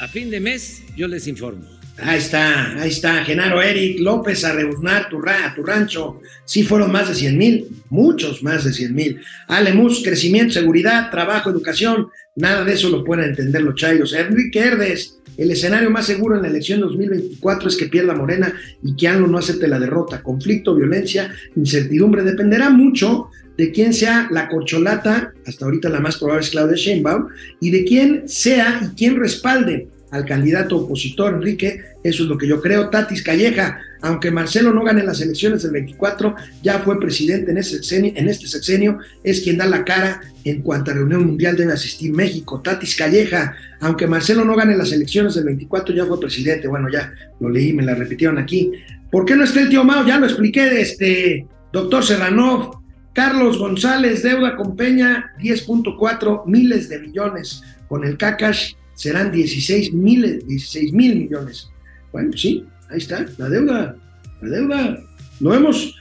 [0.00, 1.64] A fin de mes yo les informo.
[1.98, 6.20] Ahí está, ahí está, Genaro Eric López a rebuznar tu, a tu rancho.
[6.44, 9.20] Sí fueron más de 100 mil, muchos más de 100 mil.
[9.48, 14.12] Alemus, crecimiento, seguridad, trabajo, educación, nada de eso lo pueden entender los chayos.
[14.12, 18.94] Enrique Herdes, el escenario más seguro en la elección 2024 es que pierda Morena y
[18.94, 20.22] que ANLO no acepte la derrota.
[20.22, 26.44] Conflicto, violencia, incertidumbre, dependerá mucho de quién sea la corcholata, hasta ahorita la más probable
[26.44, 27.28] es Claudia Sheinbaum,
[27.60, 32.46] y de quién sea y quién respalde al candidato opositor, Enrique, eso es lo que
[32.46, 32.88] yo creo.
[32.90, 37.76] Tatis Calleja, aunque Marcelo no gane las elecciones del 24, ya fue presidente en, ese
[37.76, 42.60] este sexenio, es quien da la cara en cuanto a reunión mundial debe asistir México.
[42.60, 46.68] Tatis Calleja, aunque Marcelo no gane las elecciones del 24, ya fue presidente.
[46.68, 48.72] Bueno, ya lo leí, me la repitieron aquí.
[49.10, 50.06] ¿Por qué no está el tío Mao?
[50.06, 52.85] Ya lo expliqué este doctor Serrano.
[53.16, 57.62] Carlos González, deuda con Peña, 10.4 miles de millones.
[57.88, 61.70] Con el Cacash serán 16 mil 16 mil millones.
[62.12, 63.96] Bueno, sí, ahí está, la deuda,
[64.42, 64.98] la deuda.
[65.40, 65.96] Lo hemos,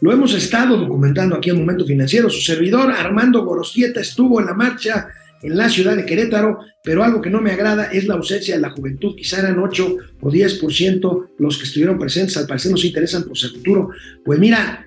[0.00, 2.30] lo hemos estado documentando aquí en Momento Financiero.
[2.30, 5.08] Su servidor, Armando Gorostieta, estuvo en la marcha
[5.42, 8.62] en la ciudad de Querétaro, pero algo que no me agrada es la ausencia de
[8.62, 9.14] la juventud.
[9.14, 13.50] Quizá eran 8 o 10% los que estuvieron presentes, al parecer nos interesan por su
[13.50, 13.90] futuro.
[14.24, 14.85] Pues mira,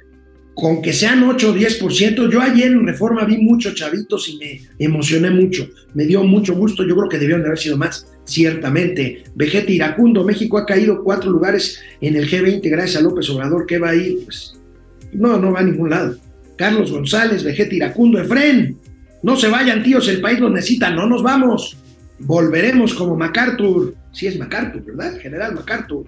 [0.59, 4.61] con que sean 8 o 10%, yo ayer en Reforma vi muchos chavitos y me
[4.77, 9.23] emocioné mucho, me dio mucho gusto, yo creo que debieron de haber sido más, ciertamente.
[9.35, 13.79] Vegeta Iracundo, México ha caído cuatro lugares en el G20 gracias a López Obrador, ¿qué
[13.79, 14.19] va a ir?
[14.25, 14.59] Pues
[15.13, 16.17] no, no va a ningún lado.
[16.57, 18.77] Carlos González, Vegeta Iracundo, Efren,
[19.23, 21.77] no se vayan tíos, el país los necesita, no nos vamos,
[22.19, 25.17] volveremos como MacArthur, sí es MacArthur, ¿verdad?
[25.19, 26.05] General MacArthur.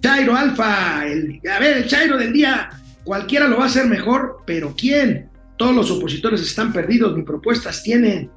[0.00, 2.70] Chairo Alfa, el, a ver, el Chairo del día,
[3.04, 5.28] Cualquiera lo va a hacer mejor, pero ¿quién?
[5.56, 8.30] Todos los opositores están perdidos, ni propuestas tienen.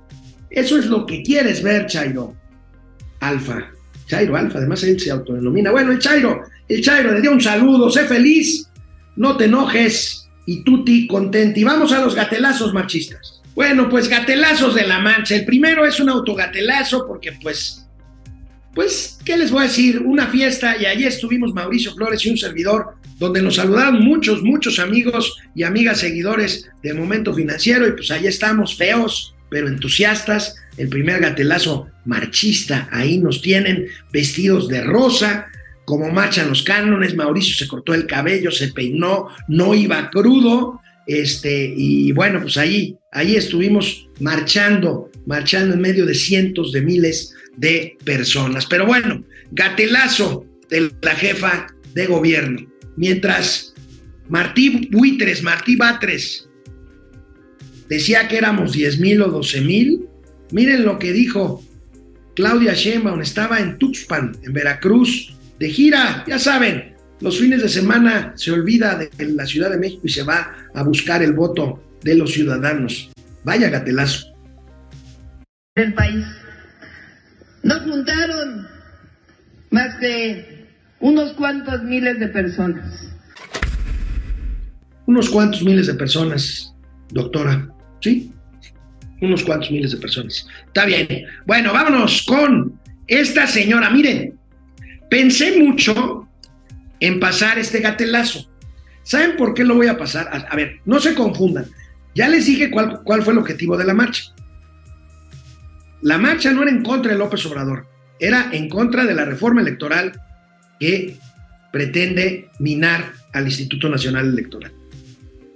[0.49, 2.35] Eso es lo que quieres ver, Chairo.
[3.19, 3.71] Alfa.
[4.07, 5.71] Chairo Alfa, además él se autodenomina.
[5.71, 8.69] Bueno, el Chairo, el Chairo le dio un saludo, sé feliz,
[9.15, 11.63] no te enojes y tuti contenti.
[11.63, 13.41] Vamos a los gatelazos machistas.
[13.55, 15.35] Bueno, pues gatelazos de la mancha.
[15.35, 17.87] El primero es un autogatelazo porque pues,
[18.73, 20.01] pues, ¿qué les voy a decir?
[20.01, 24.79] Una fiesta y allí estuvimos Mauricio Flores y un servidor donde nos saludaron muchos, muchos
[24.79, 30.57] amigos y amigas seguidores de Momento Financiero y pues ahí estamos, feos, pero entusiastas.
[30.75, 35.47] El primer gatelazo marchista, ahí nos tienen vestidos de rosa,
[35.85, 37.15] como marchan los cánones.
[37.15, 40.81] Mauricio se cortó el cabello, se peinó, no iba crudo.
[41.07, 47.33] Este, y bueno, pues ahí, ahí estuvimos marchando, marchando en medio de cientos de miles
[47.55, 48.65] de personas.
[48.65, 53.73] Pero bueno, gatelazo de la jefa de gobierno mientras
[54.29, 56.49] Martí Buitres, Martí Batres,
[57.89, 60.07] decía que éramos 10 mil o 12 mil,
[60.51, 61.63] miren lo que dijo
[62.35, 68.33] Claudia Sheinbaum, estaba en Tuxpan, en Veracruz, de gira, ya saben, los fines de semana
[68.35, 72.15] se olvida de la Ciudad de México y se va a buscar el voto de
[72.15, 73.11] los ciudadanos.
[73.43, 74.27] Vaya gatelazo.
[75.75, 76.25] Del país.
[77.61, 78.67] No juntaron
[79.71, 80.52] más que
[81.03, 83.09] unos cuantos miles de personas.
[85.05, 86.73] Unos cuantos miles de personas,
[87.09, 87.67] doctora,
[87.99, 88.31] ¿sí?
[89.19, 90.47] Unos cuantos miles de personas.
[90.65, 91.25] Está bien.
[91.45, 93.89] Bueno, vámonos con esta señora.
[93.89, 94.39] Miren,
[95.09, 96.25] pensé mucho
[97.01, 98.49] en pasar este gatelazo.
[99.03, 100.29] ¿Saben por qué lo voy a pasar?
[100.31, 101.65] A, a ver, no se confundan.
[102.15, 104.23] Ya les dije cuál, cuál fue el objetivo de la marcha.
[106.01, 107.87] La marcha no era en contra de López Obrador,
[108.21, 110.13] era en contra de la reforma electoral
[110.79, 111.17] que
[111.71, 114.71] pretende minar al Instituto Nacional Electoral.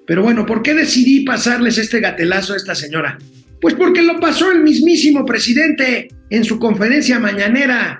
[0.05, 3.17] Pero bueno, ¿por qué decidí pasarles este gatelazo a esta señora?
[3.59, 7.99] Pues porque lo pasó el mismísimo presidente en su conferencia mañanera.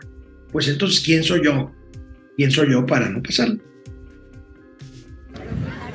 [0.52, 1.72] Pues entonces, ¿quién soy yo?
[2.38, 3.58] ¿Quién soy yo para no pasarlo?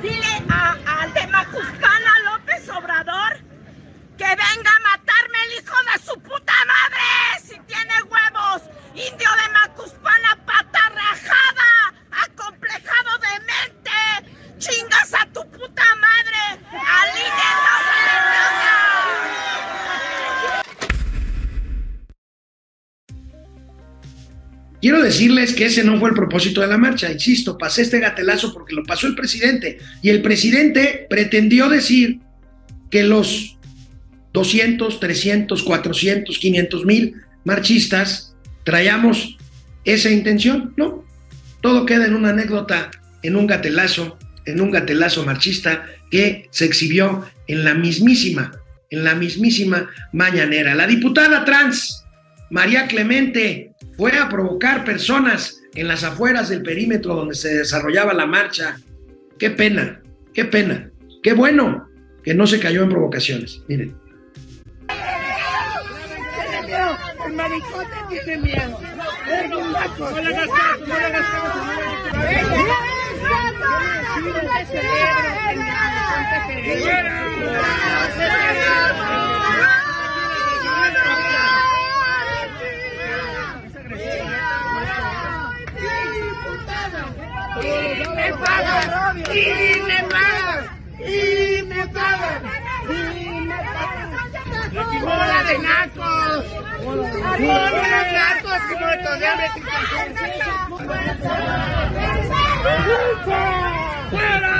[0.01, 3.37] Dile a, al de Macuspana López Obrador
[4.17, 8.61] que venga a matarme el hijo de su puta madre si tiene huevos.
[8.93, 9.62] Indio de Macuspana,
[14.63, 16.39] Chingas a tu puta madre.
[16.71, 18.23] Alínenos a la
[24.79, 28.53] Quiero decirles que ese no fue el propósito de la marcha, insisto, pasé este gatelazo
[28.53, 32.19] porque lo pasó el presidente y el presidente pretendió decir
[32.89, 33.57] que los
[34.31, 39.37] 200, 300, 400, 500 mil marchistas traíamos
[39.83, 41.03] esa intención, ¿no?
[41.61, 42.91] Todo queda en una anécdota,
[43.23, 48.51] en un gatelazo, en un gatelazo marchista que se exhibió en la mismísima,
[48.89, 50.75] en la mismísima mañanera.
[50.75, 52.05] La diputada trans,
[52.49, 58.25] María Clemente fue a provocar personas en las afueras del perímetro donde se desarrollaba la
[58.25, 58.77] marcha.
[59.39, 60.01] Qué pena,
[60.33, 60.89] qué pena.
[61.21, 61.87] Qué bueno
[62.23, 63.61] que no se cayó en provocaciones.
[63.67, 63.95] Miren.
[67.25, 68.79] El maricote tiene miedo.
[73.23, 74.53] Es un naco.
[74.53, 75.07] No le hagas caso, no le hagas
[87.55, 89.41] Y me pagan, y
[89.83, 90.63] me pagan,
[90.99, 92.63] y me pagan, y me pagan.
[94.73, 96.45] ¡Bola de nacos!
[96.83, 97.09] ¡Bola
[97.93, 99.47] de nacos y muertos de hambre!
[104.09, 104.53] ¡Fuera!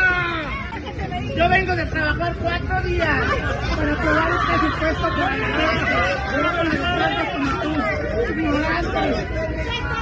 [1.35, 3.23] Yo vengo de trabajar cuatro días
[3.75, 5.07] para probar el presupuesto
[7.33, 7.71] como tú.
[8.39, 9.01] Ignorante.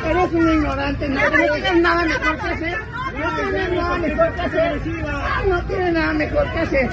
[0.10, 1.10] Eres un ignorante.
[1.10, 2.78] No, no tienes nada mejor que hacer.
[3.18, 4.82] No tienes nada mejor que hacer.
[5.47, 6.89] No tienes nada mejor que hacer.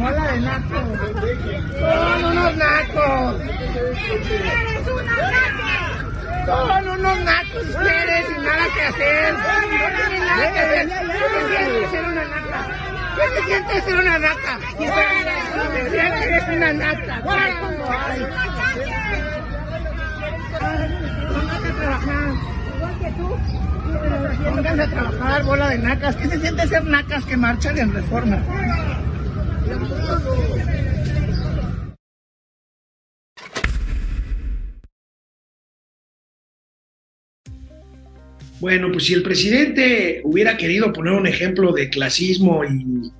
[0.00, 0.84] Hola de nacos.
[1.78, 3.40] Son unos nacos.
[3.40, 5.89] ¡Eres una naca!
[6.50, 9.34] Son unos nacos ustedes sin nada que hacer.
[9.34, 10.88] No tienen nada que hacer.
[10.90, 12.60] ¿Qué se siente ser una naca?
[13.18, 14.52] ¿Qué se siente ser una naca?
[15.90, 17.14] Que eres una naca.
[21.32, 22.28] Pónganse a trabajar.
[22.76, 23.26] Igual que tú.
[24.50, 26.16] Pónganse a trabajar, bola de nacas.
[26.16, 28.38] ¿Qué se siente ser nacas que marchan en reforma?
[38.60, 43.10] Bueno, pues si el presidente hubiera querido poner un ejemplo de clasismo y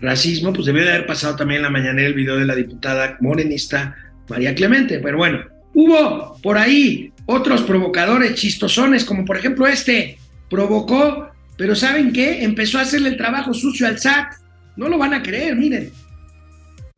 [0.00, 3.18] racismo, pues debió de haber pasado también en la mañana el video de la diputada
[3.20, 3.94] morenista
[4.28, 4.98] María Clemente.
[5.00, 5.40] Pero bueno,
[5.74, 10.18] hubo por ahí otros provocadores chistosones, como por ejemplo este,
[10.48, 11.28] provocó,
[11.58, 12.42] pero ¿saben qué?
[12.42, 14.32] Empezó a hacerle el trabajo sucio al SAT.
[14.76, 15.90] No lo van a creer, miren.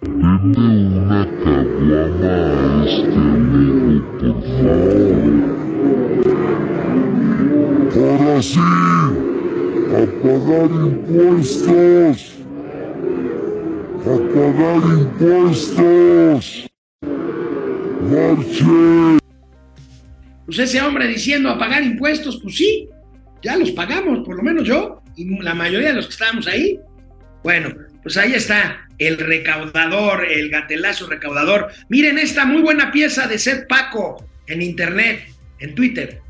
[0.03, 1.27] una
[2.85, 5.50] este por.
[7.93, 12.37] Ahora sí, a pagar impuestos.
[14.01, 16.71] A pagar impuestos.
[18.03, 19.19] Marche.
[20.47, 22.89] Pues ese hombre diciendo a pagar impuestos, pues sí,
[23.43, 26.79] ya los pagamos, por lo menos yo y la mayoría de los que estábamos ahí.
[27.43, 31.69] Bueno, pues ahí está el recaudador, el gatelazo recaudador.
[31.89, 35.23] Miren esta muy buena pieza de Seth Paco en internet,
[35.59, 36.21] en Twitter.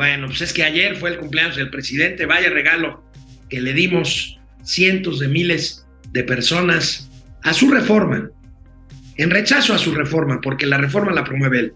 [0.00, 3.04] Bueno, pues es que ayer fue el cumpleaños del presidente, vaya regalo
[3.50, 7.10] que le dimos cientos de miles de personas
[7.42, 8.30] a su reforma,
[9.22, 11.74] en rechazo a su reforma, porque la reforma la promueve él,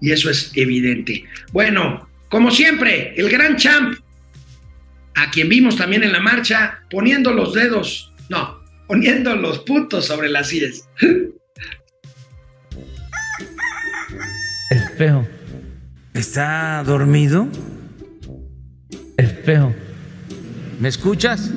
[0.00, 1.24] y eso es evidente.
[1.52, 3.98] Bueno, como siempre, el gran champ,
[5.14, 10.28] a quien vimos también en la marcha, poniendo los dedos, no, poniendo los puntos sobre
[10.28, 10.88] las sillas.
[14.70, 15.26] El espejo.
[16.14, 17.48] ¿Está dormido?
[19.18, 19.74] El espejo.
[20.80, 21.50] ¿Me escuchas?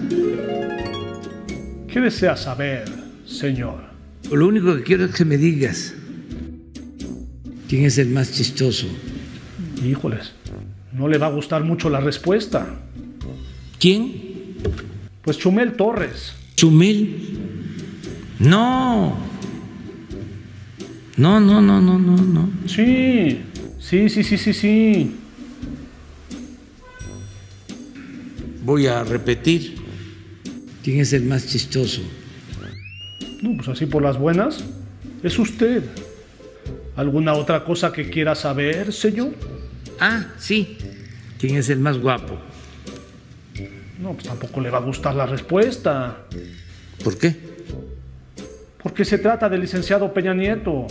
[1.87, 2.85] ¿Qué desea saber,
[3.25, 3.88] señor?
[4.31, 5.93] Lo único que quiero es que me digas
[7.67, 8.87] quién es el más chistoso.
[9.83, 10.33] Híjoles,
[10.93, 12.79] no le va a gustar mucho la respuesta.
[13.79, 14.55] ¿Quién?
[15.23, 16.33] Pues Chumel Torres.
[16.55, 17.15] ¿Chumel?
[18.39, 19.17] No.
[21.17, 22.49] No, no, no, no, no, no.
[22.65, 23.39] Sí,
[23.79, 25.15] sí, sí, sí, sí, sí.
[28.63, 29.75] Voy a repetir.
[30.83, 32.01] ¿Quién es el más chistoso?
[33.41, 34.63] No, pues así por las buenas.
[35.23, 35.83] Es usted.
[36.95, 39.33] ¿Alguna otra cosa que quiera saber, señor?
[39.99, 40.77] Ah, sí.
[41.39, 42.37] ¿Quién es el más guapo?
[43.99, 46.25] No, pues tampoco le va a gustar la respuesta.
[47.03, 47.35] ¿Por qué?
[48.81, 50.87] Porque se trata del licenciado Peña Nieto,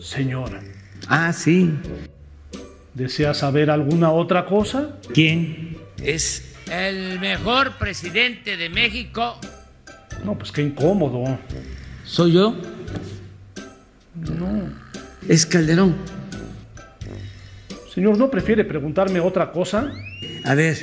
[0.00, 0.60] señora.
[1.08, 1.70] Ah, sí.
[2.94, 4.98] ¿Desea saber alguna otra cosa?
[5.12, 9.38] ¿Quién es el mejor presidente de México?
[10.24, 11.38] No, pues qué incómodo.
[12.12, 12.54] ¿Soy yo?
[14.38, 14.68] No.
[15.26, 15.94] Es Calderón.
[17.94, 19.90] Señor, ¿no prefiere preguntarme otra cosa?
[20.44, 20.76] A ver,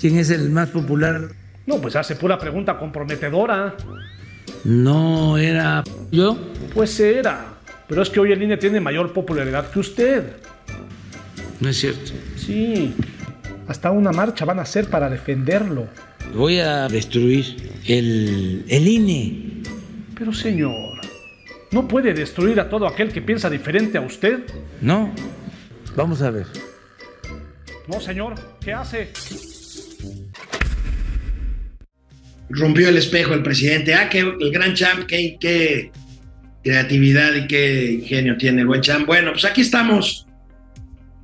[0.00, 1.30] ¿quién es el más popular
[1.66, 3.74] No, pues hace pura pregunta comprometedora.
[4.62, 5.82] No era
[6.12, 6.38] yo.
[6.72, 7.54] Pues era.
[7.88, 10.22] Pero es que hoy el INE tiene mayor popularidad que usted.
[11.58, 12.12] No es cierto.
[12.36, 12.94] Sí.
[13.66, 15.88] Hasta una marcha van a hacer para defenderlo.
[16.32, 19.52] Voy a destruir el, el INE.
[20.22, 21.00] Pero señor,
[21.72, 24.44] ¿no puede destruir a todo aquel que piensa diferente a usted?
[24.80, 25.12] No.
[25.96, 26.46] Vamos a ver.
[27.88, 28.34] No, señor.
[28.60, 29.10] ¿Qué hace?
[32.50, 33.96] Rompió el espejo el presidente.
[33.96, 35.90] Ah, que el gran champ, qué, qué
[36.62, 39.04] creatividad y qué ingenio tiene el buen champ.
[39.04, 40.28] Bueno, pues aquí estamos.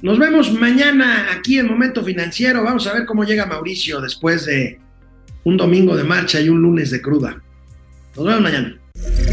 [0.03, 2.65] Nos vemos mañana aquí en Momento Financiero.
[2.65, 4.81] Vamos a ver cómo llega Mauricio después de
[5.45, 7.41] un domingo de marcha y un lunes de cruda.
[8.17, 8.77] Nos vemos mañana.
[9.01, 9.28] Thank you.